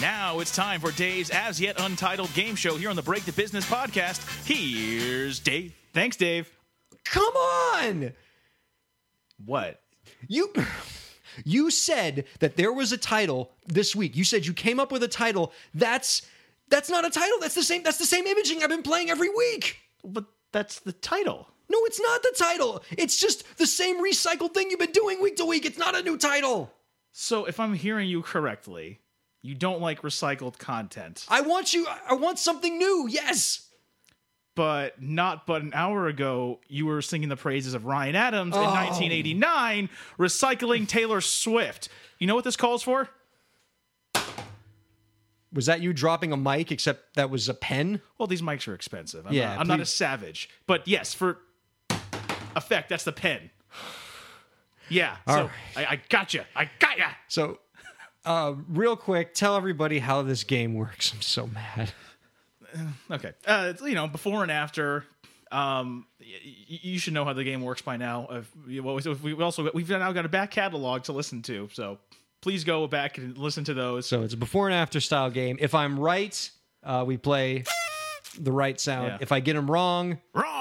[0.00, 3.32] Now it's time for Dave's as yet untitled game show here on the Break the
[3.32, 4.46] Business podcast.
[4.46, 5.74] Here's Dave.
[5.94, 6.52] Thanks, Dave.
[7.04, 8.12] Come on.
[9.44, 9.80] What?
[10.28, 10.52] You
[11.44, 14.16] you said that there was a title this week.
[14.16, 15.52] You said you came up with a title.
[15.74, 16.22] That's
[16.68, 17.38] that's not a title.
[17.40, 19.78] That's the same that's the same imaging I've been playing every week.
[20.04, 21.48] But that's the title.
[21.68, 22.82] No, it's not the title.
[22.96, 25.64] It's just the same recycled thing you've been doing week to week.
[25.64, 26.72] It's not a new title.
[27.12, 29.00] So if I'm hearing you correctly,
[29.42, 31.24] you don't like recycled content.
[31.28, 33.06] I want you I want something new.
[33.08, 33.62] Yes.
[34.54, 38.62] But not but an hour ago, you were singing the praises of Ryan Adams in
[38.62, 41.88] 1989, recycling Taylor Swift.
[42.18, 43.08] You know what this calls for?
[45.52, 48.00] Was that you dropping a mic except that was a pen?
[48.18, 49.26] Well, these mics are expensive.
[49.26, 50.50] I'm, Yeah, not, I'm not a savage.
[50.66, 51.38] But yes, for
[52.56, 53.50] effect, that's the pen.
[54.88, 55.16] Yeah.
[55.28, 55.50] so right.
[55.76, 56.42] I, I got you.
[56.54, 57.04] I got you.
[57.28, 57.58] So,
[58.24, 61.12] uh, real quick, tell everybody how this game works.
[61.12, 61.92] I'm so mad.
[63.10, 63.32] Okay.
[63.46, 65.04] Uh, you know, before and after.
[65.52, 68.26] Um, y- y- you should know how the game works by now.
[68.30, 71.98] If, well, if we also we've now got a back catalog to listen to, so
[72.40, 74.06] please go back and listen to those.
[74.08, 75.56] So it's a before and after style game.
[75.60, 76.50] If I'm right,
[76.82, 77.62] uh, we play
[78.38, 79.06] the right sound.
[79.06, 79.18] Yeah.
[79.20, 80.55] If I get them wrong, Wrong.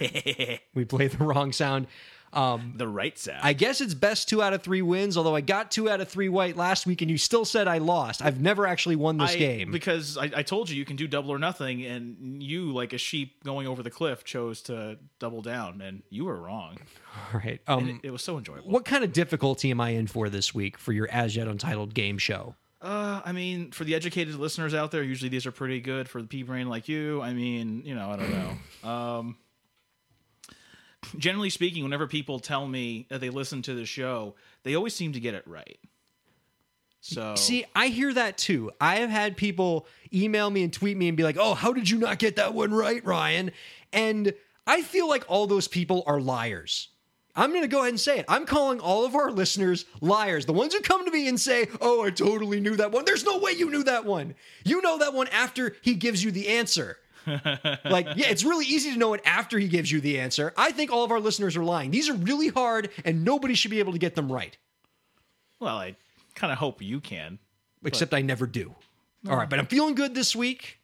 [0.74, 1.86] we play the wrong sound.
[2.32, 3.40] Um, the right sound.
[3.42, 5.16] I guess it's best two out of three wins.
[5.16, 7.78] Although I got two out of three white last week, and you still said I
[7.78, 8.22] lost.
[8.22, 9.72] I've never actually won this I- game.
[9.72, 12.98] because I, I told you you can do double or nothing, and you, like a
[12.98, 16.78] sheep going over the cliff, chose to double down, and you were wrong.
[17.34, 17.60] All right.
[17.66, 18.70] Um, It, it was so enjoyable.
[18.70, 21.94] what kind of difficulty am I in for this week for your as yet untitled
[21.94, 22.54] game show?
[22.80, 26.08] Uh, I mean, for the educated listeners out there, usually these are pretty good.
[26.08, 28.50] For the pea brain like you, I mean, you know, I don't know.
[28.88, 29.36] Um,
[31.16, 35.12] generally speaking, whenever people tell me that they listen to the show, they always seem
[35.12, 35.78] to get it right.
[37.00, 38.70] So See, I hear that too.
[38.80, 41.88] I have had people email me and tweet me and be like, "Oh, how did
[41.88, 43.52] you not get that one right, Ryan?"
[43.92, 44.34] And
[44.66, 46.88] I feel like all those people are liars.
[47.34, 48.26] I'm going to go ahead and say it.
[48.28, 50.44] I'm calling all of our listeners liars.
[50.44, 53.24] The ones who come to me and say, "Oh, I totally knew that one." There's
[53.24, 54.34] no way you knew that one.
[54.64, 56.98] You know that one after he gives you the answer.
[57.84, 60.52] like, yeah, it's really easy to know it after he gives you the answer.
[60.56, 61.90] I think all of our listeners are lying.
[61.90, 64.56] These are really hard and nobody should be able to get them right.
[65.60, 65.96] well, I
[66.34, 67.38] kind of hope you can.
[67.84, 68.74] except I never do.
[69.28, 70.78] All right, but I'm feeling good this week.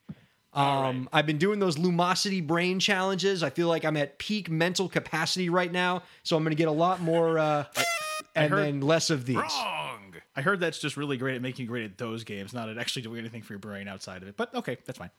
[0.52, 3.42] Um, I've been doing those Lumosity brain challenges.
[3.42, 6.68] I feel like I'm at peak mental capacity right now, so I'm going to get
[6.68, 7.64] a lot more uh,
[8.34, 9.36] and heard- then less of these.
[9.36, 10.14] Wrong.
[10.34, 12.76] I heard that's just really great at making you great at those games, not at
[12.76, 14.36] actually doing anything for your brain outside of it.
[14.36, 15.10] But okay, that's fine.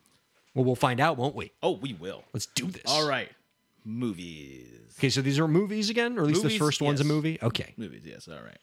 [0.58, 1.52] Well, we'll find out, won't we?
[1.62, 2.24] Oh, we will.
[2.34, 2.82] Let's do this.
[2.88, 3.30] All right.
[3.86, 4.96] Movies.
[4.98, 7.08] Okay, so these are movies again, or at least Movies, the first one's a yes.
[7.08, 7.38] movie.
[7.44, 7.76] Okay.
[7.78, 8.58] Movies, yes, all right.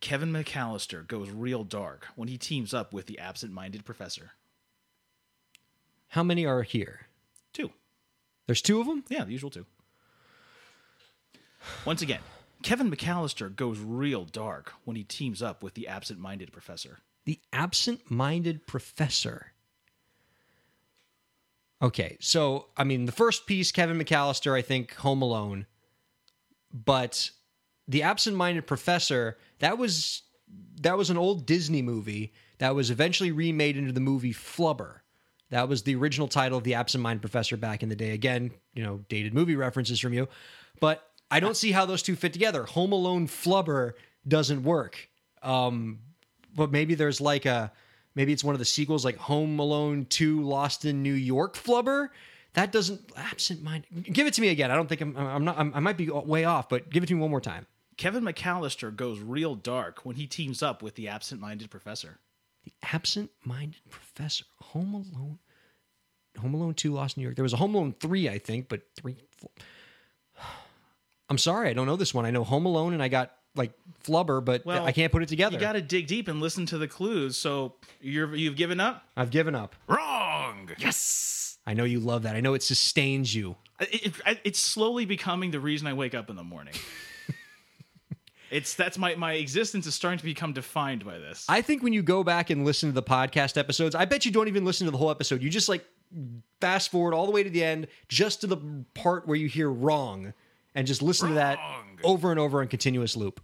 [0.00, 4.32] Kevin McCallister goes real dark when he teams up with the absent minded professor.
[6.08, 7.06] How many are here?
[7.54, 7.70] Two.
[8.44, 9.04] There's two of them.
[9.08, 9.64] Yeah, the usual two.
[11.86, 12.20] Once again,
[12.62, 16.98] Kevin McCallister goes real dark when he teams up with the absent minded professor.
[17.24, 19.51] The absent-minded professor.
[21.82, 25.66] Okay, so I mean, the first piece, Kevin McCallister, I think Home Alone,
[26.72, 27.30] but
[27.88, 30.22] the absent-minded professor that was
[30.80, 35.00] that was an old Disney movie that was eventually remade into the movie Flubber.
[35.50, 38.12] That was the original title of the absent-minded Professor back in the day.
[38.12, 40.28] Again, you know, dated movie references from you,
[40.80, 42.64] but I don't see how those two fit together.
[42.64, 43.92] Home Alone Flubber
[44.26, 45.08] doesn't work.
[45.42, 45.98] Um,
[46.54, 47.72] but maybe there's like a
[48.14, 52.08] maybe it's one of the sequels like Home Alone 2 Lost in New York Flubber.
[52.54, 53.86] That doesn't absent mind.
[54.02, 54.70] Give it to me again.
[54.70, 57.06] I don't think I'm I'm not I'm, I might be way off, but give it
[57.06, 57.66] to me one more time.
[57.96, 62.18] Kevin McCallister goes real dark when he teams up with the absent-minded professor.
[62.64, 64.44] The absent-minded professor.
[64.60, 65.38] Home Alone.
[66.40, 67.36] Home Alone 2 Lost in New York.
[67.36, 69.50] There was a Home Alone 3, I think, but 3 four.
[71.28, 72.26] I'm sorry, I don't know this one.
[72.26, 73.72] I know Home Alone and I got like
[74.04, 75.54] Flubber, but Well, I can't put it together.
[75.54, 77.36] You got to dig deep and listen to the clues.
[77.36, 79.04] So you're you've given up?
[79.16, 79.74] I've given up.
[79.88, 80.70] Wrong.
[80.78, 81.58] Yes.
[81.66, 82.34] I know you love that.
[82.34, 83.56] I know it sustains you.
[83.80, 86.74] It, it, it's slowly becoming the reason I wake up in the morning.
[88.50, 91.46] it's that's my my existence is starting to become defined by this.
[91.48, 94.32] I think when you go back and listen to the podcast episodes, I bet you
[94.32, 95.42] don't even listen to the whole episode.
[95.42, 95.84] You just like
[96.60, 98.58] fast forward all the way to the end, just to the
[98.94, 100.34] part where you hear wrong,
[100.74, 101.91] and just listen to that Wrong.
[102.04, 103.40] Over and over in continuous loop.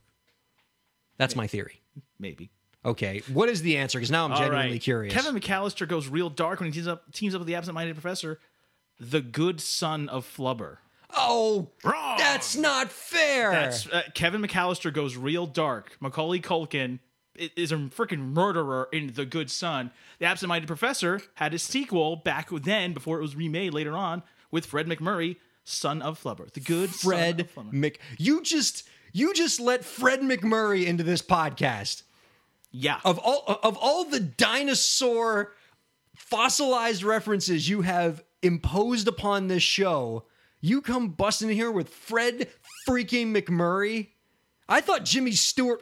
[1.18, 1.80] That's my theory.
[2.18, 2.50] Maybe.
[2.84, 3.98] Okay, what is the answer?
[3.98, 4.80] Because now I'm All genuinely right.
[4.80, 5.12] curious.
[5.12, 8.38] Kevin McCallister goes real dark when he teams up teams up with the absent-minded professor,
[9.00, 10.78] the good son of Flubber.
[11.16, 12.16] oh, Wrong.
[12.18, 13.50] that's not fair.
[13.50, 15.96] That's uh, Kevin McCallister goes real dark.
[16.00, 17.00] Macaulay Culkin
[17.38, 19.90] i- is a freaking murderer in The Good Son.
[20.20, 24.22] The Absent-Minded Professor had a sequel back then before it was remade later on
[24.52, 25.36] with Fred MacMurray,
[25.68, 26.50] son of Flubber.
[26.52, 27.48] The Good Fred.
[27.70, 28.00] Mc.
[28.18, 32.02] You just you just let Fred MacMurray into this podcast.
[32.70, 33.00] Yeah.
[33.04, 35.52] of all of all the dinosaur
[36.16, 40.24] fossilized references you have imposed upon this show,
[40.60, 42.48] you come busting in here with Fred
[42.88, 44.08] freaking MacMurray.
[44.68, 45.80] I thought Jimmy Stewart.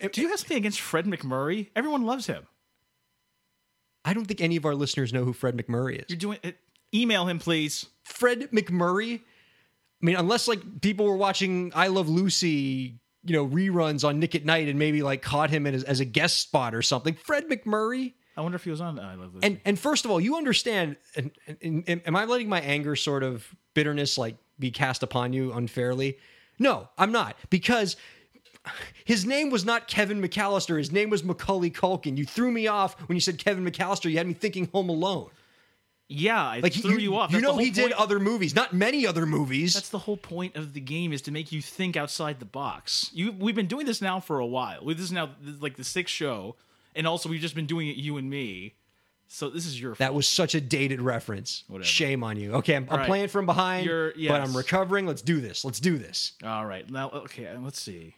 [0.00, 1.68] Eh, Do you have something against Fred MacMurray?
[1.76, 2.46] Everyone loves him.
[4.06, 6.04] I don't think any of our listeners know who Fred MacMurray is.
[6.08, 6.58] You're doing it.
[6.94, 7.86] Email him, please.
[8.04, 9.20] Fred MacMurray.
[9.20, 14.34] I mean, unless like people were watching I Love Lucy, you know, reruns on Nick
[14.34, 17.14] at Nite and maybe like caught him as, as a guest spot or something.
[17.14, 18.12] Fred MacMurray.
[18.36, 19.46] I wonder if he was on I Love Lucy.
[19.46, 20.96] and and first of all, you understand.
[21.16, 21.30] And,
[21.62, 25.52] and, and am I letting my anger, sort of bitterness, like be cast upon you
[25.52, 26.18] unfairly?
[26.58, 27.96] No, I'm not, because
[29.04, 30.78] his name was not Kevin McCallister.
[30.78, 32.16] His name was Macaulay Culkin.
[32.16, 34.10] You threw me off when you said Kevin McCallister.
[34.10, 35.30] You had me thinking Home Alone.
[36.08, 37.30] Yeah, I Like threw you, off.
[37.32, 39.74] You That's the know, he did other movies, not many other movies.
[39.74, 43.10] That's the whole point of the game is to make you think outside the box.
[43.14, 44.84] You we've been doing this now for a while.
[44.84, 46.56] This is now like the sixth show,
[46.94, 48.74] and also we've just been doing it you and me.
[49.26, 51.64] So this is your that was such a dated reference.
[51.68, 51.86] Whatever.
[51.86, 52.52] Shame on you.
[52.56, 53.06] Okay, I'm, I'm right.
[53.06, 54.40] playing from behind, You're- but.
[54.42, 55.06] I'm recovering.
[55.06, 55.64] Let's do this.
[55.64, 56.32] Let's do this.
[56.44, 56.88] all right.
[56.90, 58.14] Now okay, let's see.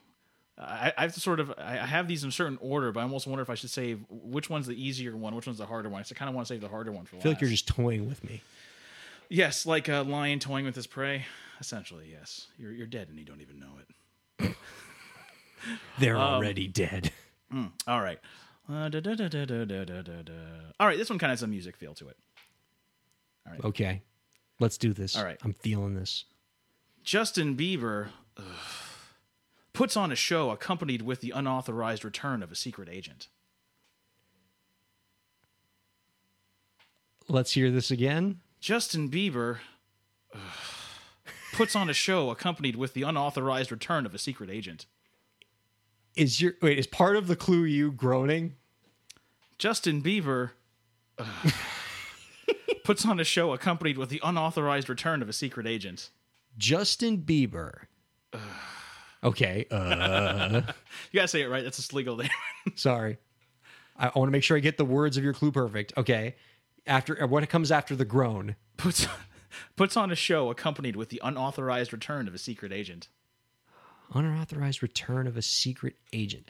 [0.58, 3.26] I, I have to sort of I have these in certain order, but I almost
[3.26, 6.02] wonder if I should save which one's the easier one, which one's the harder one.
[6.04, 7.16] So I kind of want to save the harder one for.
[7.16, 7.36] I feel last.
[7.36, 8.42] like you're just toying with me.
[9.28, 11.26] Yes, like a lion toying with his prey.
[11.60, 12.46] Essentially, yes.
[12.58, 14.56] You're you're dead and you don't even know it.
[15.98, 17.12] They're um, already dead.
[17.52, 18.18] Mm, all right.
[18.68, 19.62] Uh, da, da, da,
[20.80, 20.98] all right.
[20.98, 22.16] This one kind of has a music feel to it.
[23.46, 23.64] All right.
[23.64, 24.02] Okay.
[24.58, 25.16] Let's do this.
[25.16, 25.38] All right.
[25.44, 26.24] I'm feeling this.
[27.04, 28.08] Justin Bieber.
[28.38, 28.44] Ugh
[29.76, 33.28] puts on a show accompanied with the unauthorized return of a secret agent.
[37.28, 38.40] Let's hear this again.
[38.58, 39.58] Justin Bieber
[40.34, 40.40] ugh,
[41.52, 44.86] puts on a show accompanied with the unauthorized return of a secret agent.
[46.16, 46.78] Is your wait?
[46.78, 48.54] Is part of the clue you groaning?
[49.58, 50.52] Justin Bieber
[51.18, 51.52] ugh,
[52.82, 56.08] puts on a show accompanied with the unauthorized return of a secret agent.
[56.56, 57.80] Justin Bieber.
[59.24, 59.66] Okay.
[59.70, 60.62] Uh,
[61.12, 61.64] You gotta say it right.
[61.64, 62.28] That's a legal name.
[62.74, 63.18] sorry.
[63.96, 65.92] I, I want to make sure I get the words of your clue perfect.
[65.96, 66.36] Okay.
[66.86, 68.56] After uh, what comes after the groan?
[68.76, 69.06] puts
[69.76, 73.08] puts on a show accompanied with the unauthorized return of a secret agent.
[74.14, 76.48] Unauthorized return of a secret agent.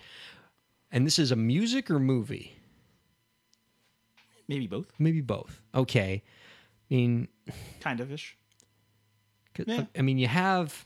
[0.93, 2.57] And this is a music or movie?
[4.49, 5.61] Maybe both, Maybe both.
[5.75, 6.23] Okay.
[6.91, 7.29] I mean,
[7.81, 8.37] kind of ish.
[9.65, 9.87] Yeah.
[9.99, 10.85] I mean, you have.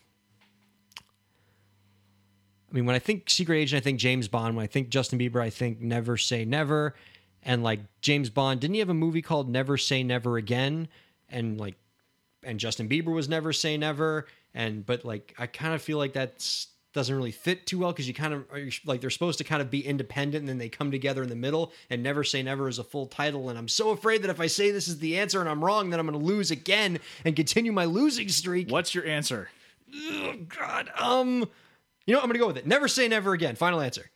[2.70, 4.56] I mean, when I think Secret Agent, I think James Bond.
[4.56, 6.94] When I think Justin Bieber, I think Never Say Never.
[7.42, 10.88] And like James Bond, didn't he have a movie called Never Say Never Again?
[11.28, 11.76] And like,
[12.42, 14.26] and Justin Bieber was Never Say Never.
[14.54, 18.08] And but like, I kind of feel like that's doesn't really fit too well because
[18.08, 20.58] you kind of are you- like they're supposed to kind of be independent and then
[20.58, 21.72] they come together in the middle.
[21.88, 23.48] And Never Say Never is a full title.
[23.48, 25.90] And I'm so afraid that if I say this is the answer and I'm wrong,
[25.90, 28.70] then I'm going to lose again and continue my losing streak.
[28.70, 29.50] What's your answer?
[29.94, 30.90] Oh, God.
[30.98, 31.48] Um,
[32.10, 32.24] you know, what?
[32.24, 32.66] I'm gonna go with it.
[32.66, 33.54] Never say never again.
[33.54, 34.10] Final answer.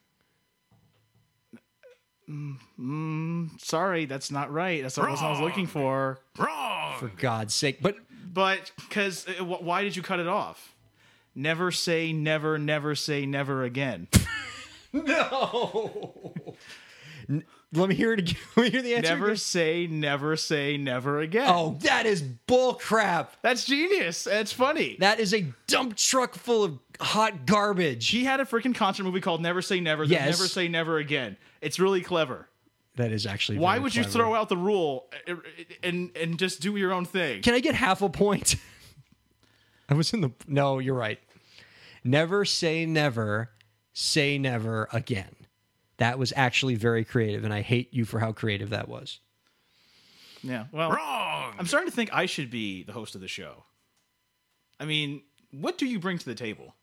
[2.28, 4.82] Mm, Sorry, that's not right.
[4.82, 6.18] That's not what I was looking for.
[6.36, 6.98] Wrong.
[6.98, 7.80] For God's sake.
[7.80, 7.94] But
[8.32, 10.74] But because why did you cut it off?
[11.36, 14.08] Never say never, never say never again.
[14.92, 16.34] no.
[17.74, 18.36] Let me hear it again.
[18.56, 19.10] Let me hear the answer.
[19.10, 19.36] never again.
[19.36, 21.46] say never say never again.
[21.48, 23.36] Oh, that is bull crap.
[23.42, 24.24] that's genius.
[24.24, 24.96] That's funny.
[25.00, 28.08] That is a dump truck full of hot garbage.
[28.08, 30.04] He had a freaking concert movie called Never Say Never.
[30.04, 30.38] Yes.
[30.38, 31.36] Never Say Never Again.
[31.60, 32.48] It's really clever.
[32.96, 33.58] That is actually.
[33.58, 35.34] Why would you throw out the rule uh,
[35.82, 37.42] and and just do your own thing?
[37.42, 38.54] Can I get half a point?
[39.88, 40.30] I was in the.
[40.46, 41.18] No, you're right.
[42.04, 43.50] Never say never.
[43.92, 45.34] Say never again.
[45.98, 49.20] That was actually very creative, and I hate you for how creative that was.
[50.42, 50.64] Yeah.
[50.72, 51.54] Well, wrong.
[51.58, 53.64] I'm starting to think I should be the host of the show.
[54.78, 56.74] I mean, what do you bring to the table?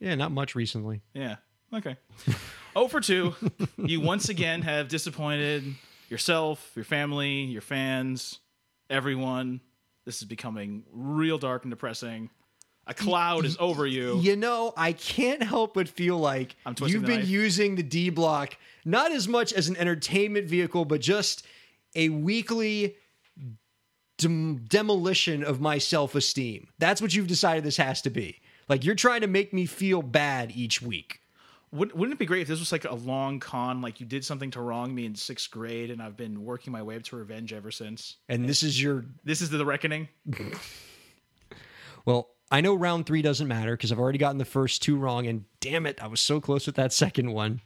[0.00, 1.02] Yeah, not much recently.
[1.12, 1.36] Yeah.
[1.72, 1.96] Okay.
[2.76, 3.34] oh for two.
[3.76, 5.64] you once again have disappointed
[6.08, 8.38] yourself, your family, your fans,
[8.88, 9.60] everyone.
[10.04, 12.30] This is becoming real dark and depressing.
[12.86, 14.18] A cloud is over you.
[14.20, 17.28] You know, I can't help but feel like you've been knife.
[17.28, 21.46] using the D block not as much as an entertainment vehicle, but just
[21.94, 22.96] a weekly
[24.18, 26.68] dem- demolition of my self esteem.
[26.78, 28.40] That's what you've decided this has to be.
[28.68, 31.20] Like you're trying to make me feel bad each week.
[31.72, 34.24] Wouldn't, wouldn't it be great if this was like a long con, like you did
[34.24, 37.16] something to wrong me in sixth grade, and I've been working my way up to
[37.16, 38.16] revenge ever since?
[38.28, 40.08] And this is your This is the reckoning.
[42.04, 42.28] well.
[42.54, 45.44] I know round three doesn't matter because I've already gotten the first two wrong, and
[45.58, 47.60] damn it, I was so close with that second one.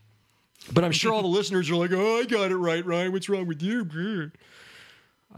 [0.73, 3.12] But I'm sure all the listeners are like, "Oh, I got it right, Ryan.
[3.12, 4.32] What's wrong with you?"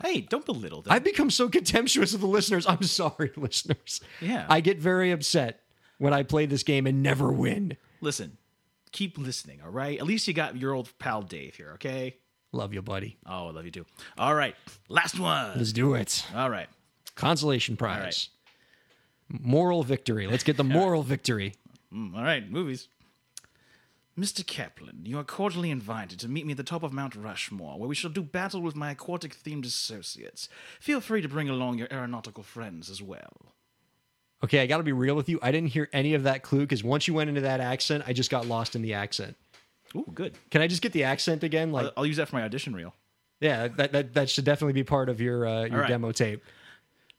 [0.04, 0.92] Hey, don't belittle them.
[0.92, 2.64] I've become so contemptuous of the listeners.
[2.64, 4.00] I'm sorry, listeners.
[4.20, 4.46] Yeah.
[4.48, 5.62] I get very upset
[5.98, 7.76] when I play this game and never win.
[8.00, 8.38] Listen,
[8.92, 9.98] keep listening, all right?
[9.98, 12.16] At least you got your old pal Dave here, okay?
[12.52, 13.18] Love you, buddy.
[13.26, 13.84] Oh, I love you too.
[14.16, 14.54] All right,
[14.88, 15.58] last one.
[15.58, 16.24] Let's do it.
[16.36, 16.68] All right.
[17.16, 18.28] Consolation prize.
[19.30, 20.26] Moral victory.
[20.26, 21.54] Let's get the moral victory.
[21.92, 22.88] Mm, all right, movies.
[24.18, 24.44] Mr.
[24.46, 27.88] Kaplan, you are cordially invited to meet me at the top of Mount Rushmore, where
[27.88, 30.48] we shall do battle with my aquatic themed associates.
[30.80, 33.54] Feel free to bring along your aeronautical friends as well.
[34.42, 35.38] Okay, I got to be real with you.
[35.42, 38.12] I didn't hear any of that clue because once you went into that accent, I
[38.12, 39.36] just got lost in the accent.
[39.94, 40.36] Ooh, good.
[40.50, 41.72] Can I just get the accent again?
[41.72, 42.94] Like, I'll, I'll use that for my audition reel.
[43.40, 45.88] yeah, that that, that should definitely be part of your uh, your right.
[45.88, 46.42] demo tape.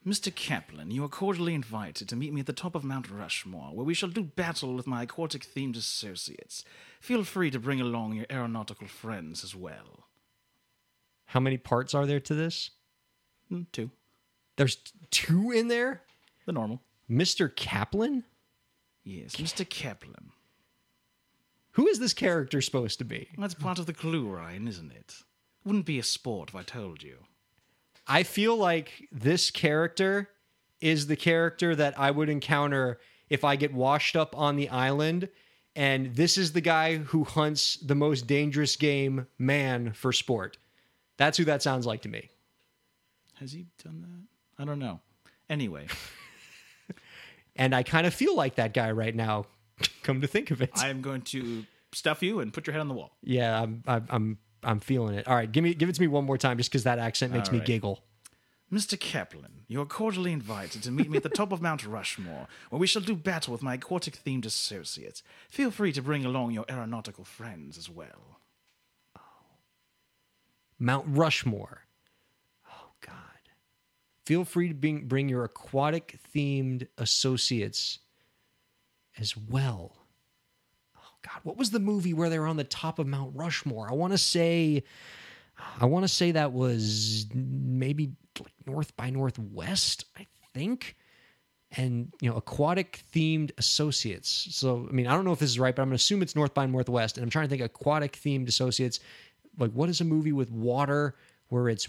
[0.06, 0.34] Mr.
[0.34, 3.86] Kaplan, you are cordially invited to meet me at the top of Mount Rushmore, where
[3.86, 6.64] we shall do battle with my aquatic themed associates.
[7.00, 10.08] Feel free to bring along your aeronautical friends as well.
[11.26, 12.72] How many parts are there to this?
[13.50, 13.92] Hmm, two.
[14.58, 14.78] There's
[15.12, 16.02] two in there.
[16.48, 16.82] The normal.
[17.10, 17.56] Mr.
[17.56, 18.24] Kaplan.
[19.04, 19.68] Yes, Mr.
[19.70, 20.32] Kaplan.
[21.74, 23.30] Who is this character supposed to be?
[23.38, 25.18] That's part of the clue, Ryan, isn't it?
[25.64, 27.20] Wouldn't be a sport if I told you.
[28.12, 30.30] I feel like this character
[30.82, 35.30] is the character that I would encounter if I get washed up on the island.
[35.76, 40.58] And this is the guy who hunts the most dangerous game, man, for sport.
[41.16, 42.30] That's who that sounds like to me.
[43.40, 44.62] Has he done that?
[44.62, 45.00] I don't know.
[45.50, 45.88] Anyway,
[47.56, 49.46] And I kind of feel like that guy right now,
[50.04, 50.72] come to think of it.
[50.76, 53.12] I am going to stuff you and put your head on the wall.
[53.22, 55.28] yeah, I'm, I'm, I'm, feeling it.
[55.28, 57.34] All right, give me, give it to me one more time, just because that accent
[57.34, 57.68] makes All me right.
[57.68, 58.04] giggle.
[58.72, 58.98] Mr.
[58.98, 62.80] Kaplan, you are cordially invited to meet me at the top of Mount Rushmore, where
[62.80, 65.24] we shall do battle with my aquatic themed associates.
[65.50, 68.40] Feel free to bring along your aeronautical friends as well.
[69.18, 69.22] Oh.
[70.80, 71.82] Mount Rushmore.
[72.70, 73.16] Oh God.
[74.26, 78.00] Feel free to bring, bring your aquatic themed associates
[79.18, 80.01] as well.
[81.24, 83.90] God, what was the movie where they were on the top of Mount Rushmore?
[83.90, 84.84] I want to say
[85.80, 90.96] I want to say that was maybe like North by Northwest, I think.
[91.78, 94.48] And you know, aquatic themed associates.
[94.52, 96.36] So I mean, I don't know if this is right, but I'm gonna assume it's
[96.36, 97.18] North by Northwest.
[97.18, 99.00] And I'm trying to think aquatic themed associates.
[99.58, 101.16] Like, what is a movie with water
[101.48, 101.88] where it's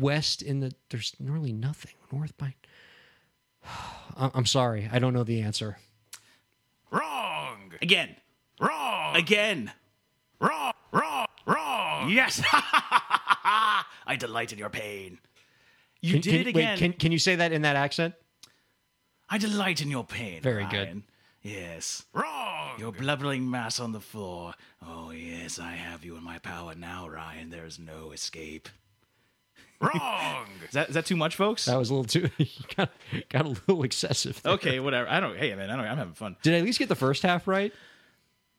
[0.00, 0.72] west in the?
[0.88, 2.54] There's really nothing north by.
[4.16, 5.76] I'm I'm sorry, I don't know the answer.
[6.90, 7.72] Wrong!
[7.82, 8.16] Again.
[8.60, 9.16] Wrong!
[9.16, 9.72] Again.
[10.40, 10.72] Wrong!
[10.92, 11.26] Wrong!
[11.46, 12.10] Wrong!
[12.10, 12.42] Yes!
[12.52, 15.18] I delight in your pain.
[16.00, 16.70] You Can, did can- it again.
[16.70, 18.14] Wait, can can you say that in that accent?
[19.28, 20.42] I delight in your pain.
[20.42, 21.02] Very good.
[21.42, 22.04] Yes.
[22.12, 22.78] Wrong.
[22.78, 24.54] Your blubbering mass on the floor.
[24.84, 27.50] Oh yes, I have you in my power now, Ryan.
[27.50, 28.68] There's no escape.
[29.80, 30.46] Wrong.
[30.66, 31.66] is, that, is that too much, folks?
[31.66, 32.30] That was a little too
[32.76, 32.90] got,
[33.28, 34.42] got a little excessive.
[34.42, 34.54] there.
[34.54, 35.08] okay, whatever.
[35.08, 35.36] I don't.
[35.36, 35.84] Hey, man, I don't.
[35.86, 36.36] I'm having fun.
[36.42, 37.72] Did I at least get the first half right?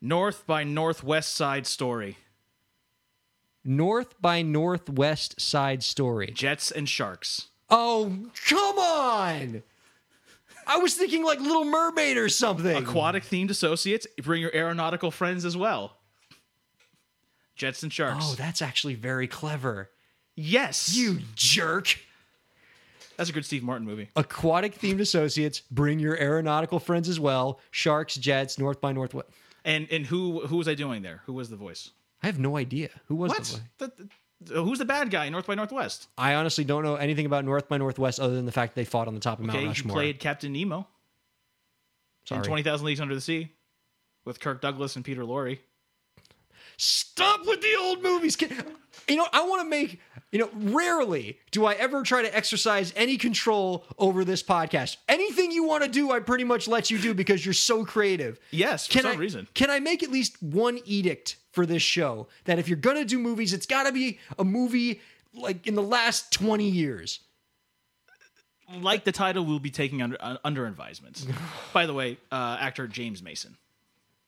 [0.00, 2.16] North by Northwest Side Story.
[3.64, 6.30] North by Northwest Side Story.
[6.32, 7.48] Jets and Sharks.
[7.68, 9.62] Oh, come on!
[10.66, 12.76] I was thinking like Little Mermaid or something.
[12.76, 14.06] Aquatic themed associates.
[14.22, 15.96] Bring your aeronautical friends as well.
[17.54, 18.24] Jets and Sharks.
[18.26, 19.90] Oh, that's actually very clever.
[20.34, 20.96] yes.
[20.96, 21.98] You jerk.
[23.16, 24.08] That's a good Steve Martin movie.
[24.16, 27.60] Aquatic themed associates, bring your aeronautical friends as well.
[27.70, 29.28] Sharks, Jets, North by Northwest.
[29.64, 31.22] And and who who was I doing there?
[31.26, 31.90] Who was the voice?
[32.22, 32.88] I have no idea.
[33.08, 33.38] Who was What?
[33.38, 33.60] the voice?
[33.78, 34.08] The-
[34.42, 36.08] the- who's the bad guy in North by Northwest?
[36.16, 39.06] I honestly don't know anything about North by Northwest other than the fact they fought
[39.08, 39.94] on the top of Mount Okay, he Rushmore.
[39.96, 40.86] played Captain Nemo
[42.24, 42.38] Sorry.
[42.38, 43.50] in Twenty Thousand Leagues Under the Sea
[44.24, 45.58] with Kirk Douglas and Peter Lorre.
[46.76, 48.36] Stop with the old movies.
[48.36, 48.64] Can-
[49.08, 50.00] You know, I want to make,
[50.32, 54.96] you know, rarely do I ever try to exercise any control over this podcast.
[55.08, 58.40] Anything you want to do, I pretty much let you do because you're so creative.
[58.50, 59.46] Yes, for Can some I, reason.
[59.54, 63.18] Can I make at least one edict for this show that if you're to do
[63.18, 65.00] movies, it's got to be a movie
[65.34, 67.20] like in the last 20 years?
[68.80, 71.26] Like the title, we'll be taking under uh, under advisement.
[71.72, 73.56] By the way, uh, actor James Mason.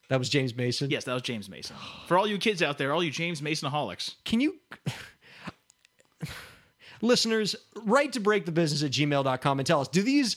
[0.08, 0.90] That was James Mason.
[0.90, 1.76] Yes, that was James Mason.
[2.06, 4.56] For all you kids out there, all you James Masonaholics, Can you
[7.00, 7.54] listeners
[7.84, 10.36] write to break the business at gmail.com and tell us do these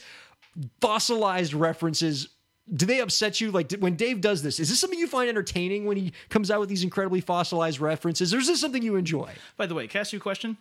[0.82, 2.30] fossilized references
[2.74, 5.86] do they upset you like when dave does this is this something you find entertaining
[5.86, 9.32] when he comes out with these incredibly fossilized references or is this something you enjoy
[9.58, 10.58] By the way, can I ask you a question?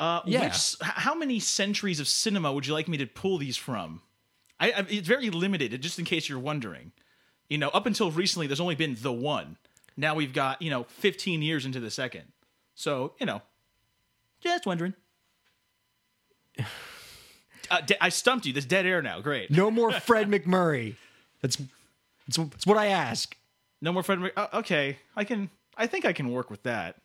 [0.00, 0.44] Uh, Yeah.
[0.44, 4.00] Which, how many centuries of cinema would you like me to pull these from?
[4.60, 6.92] I, I, it's very limited, just in case you're wondering.
[7.48, 9.56] You know, up until recently, there's only been the one.
[9.96, 12.24] Now we've got you know 15 years into the second.
[12.74, 13.42] So you know,
[14.40, 14.94] just wondering.
[17.70, 18.52] Uh, de- I stumped you.
[18.52, 19.20] There's dead air now.
[19.20, 19.50] Great.
[19.50, 20.94] no more fred macmurray
[21.40, 21.56] that's
[22.26, 23.36] that's, that's what i ask
[23.80, 24.18] No more Fred.
[24.20, 25.50] Mc- uh, okay, I can.
[25.76, 26.96] I think I can work with that.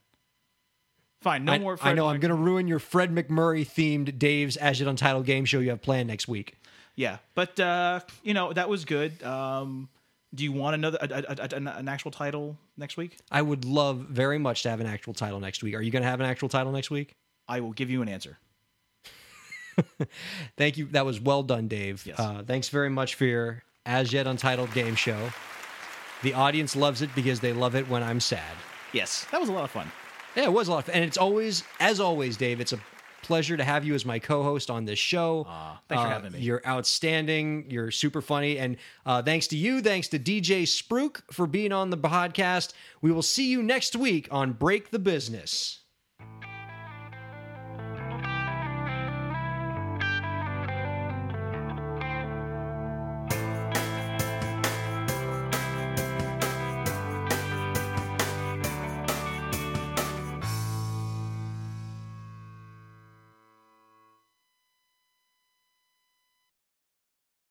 [1.22, 1.46] Fine.
[1.46, 1.78] No I, more.
[1.78, 5.26] Fred I know i'm going to ruin your fred macmurray themed dave's as yet untitled
[5.26, 6.56] game show you have planned next week
[6.96, 9.22] Yeah, but uh, you know that was good.
[9.24, 9.90] Um,
[10.36, 13.18] do you want another a, a, a, an- an actual title next week?
[13.32, 16.04] i would love very much to have an actual title next week are you going
[16.04, 17.16] to have an actual title next week
[17.48, 18.38] I will give you an answer.
[20.58, 20.86] Thank you.
[20.88, 22.06] That was well done, Dave.
[22.06, 22.20] Yes.
[22.20, 25.30] Uh, thanks very much for your as yet untitled game show.
[26.22, 28.56] The audience loves it because they love it when I'm sad.
[28.94, 29.92] Yes, that was a lot of fun.
[30.36, 30.96] Yeah, it was a lot of fun.
[30.96, 32.80] And it's always, as always, Dave, it's a
[33.24, 35.46] pleasure to have you as my co-host on this show.
[35.48, 36.40] Aw, thanks for Uh, having me.
[36.40, 37.66] You're outstanding.
[37.70, 38.58] You're super funny.
[38.58, 42.74] And uh, thanks to you, thanks to DJ Spruke for being on the podcast.
[43.02, 45.80] We will see you next week on Break the Business.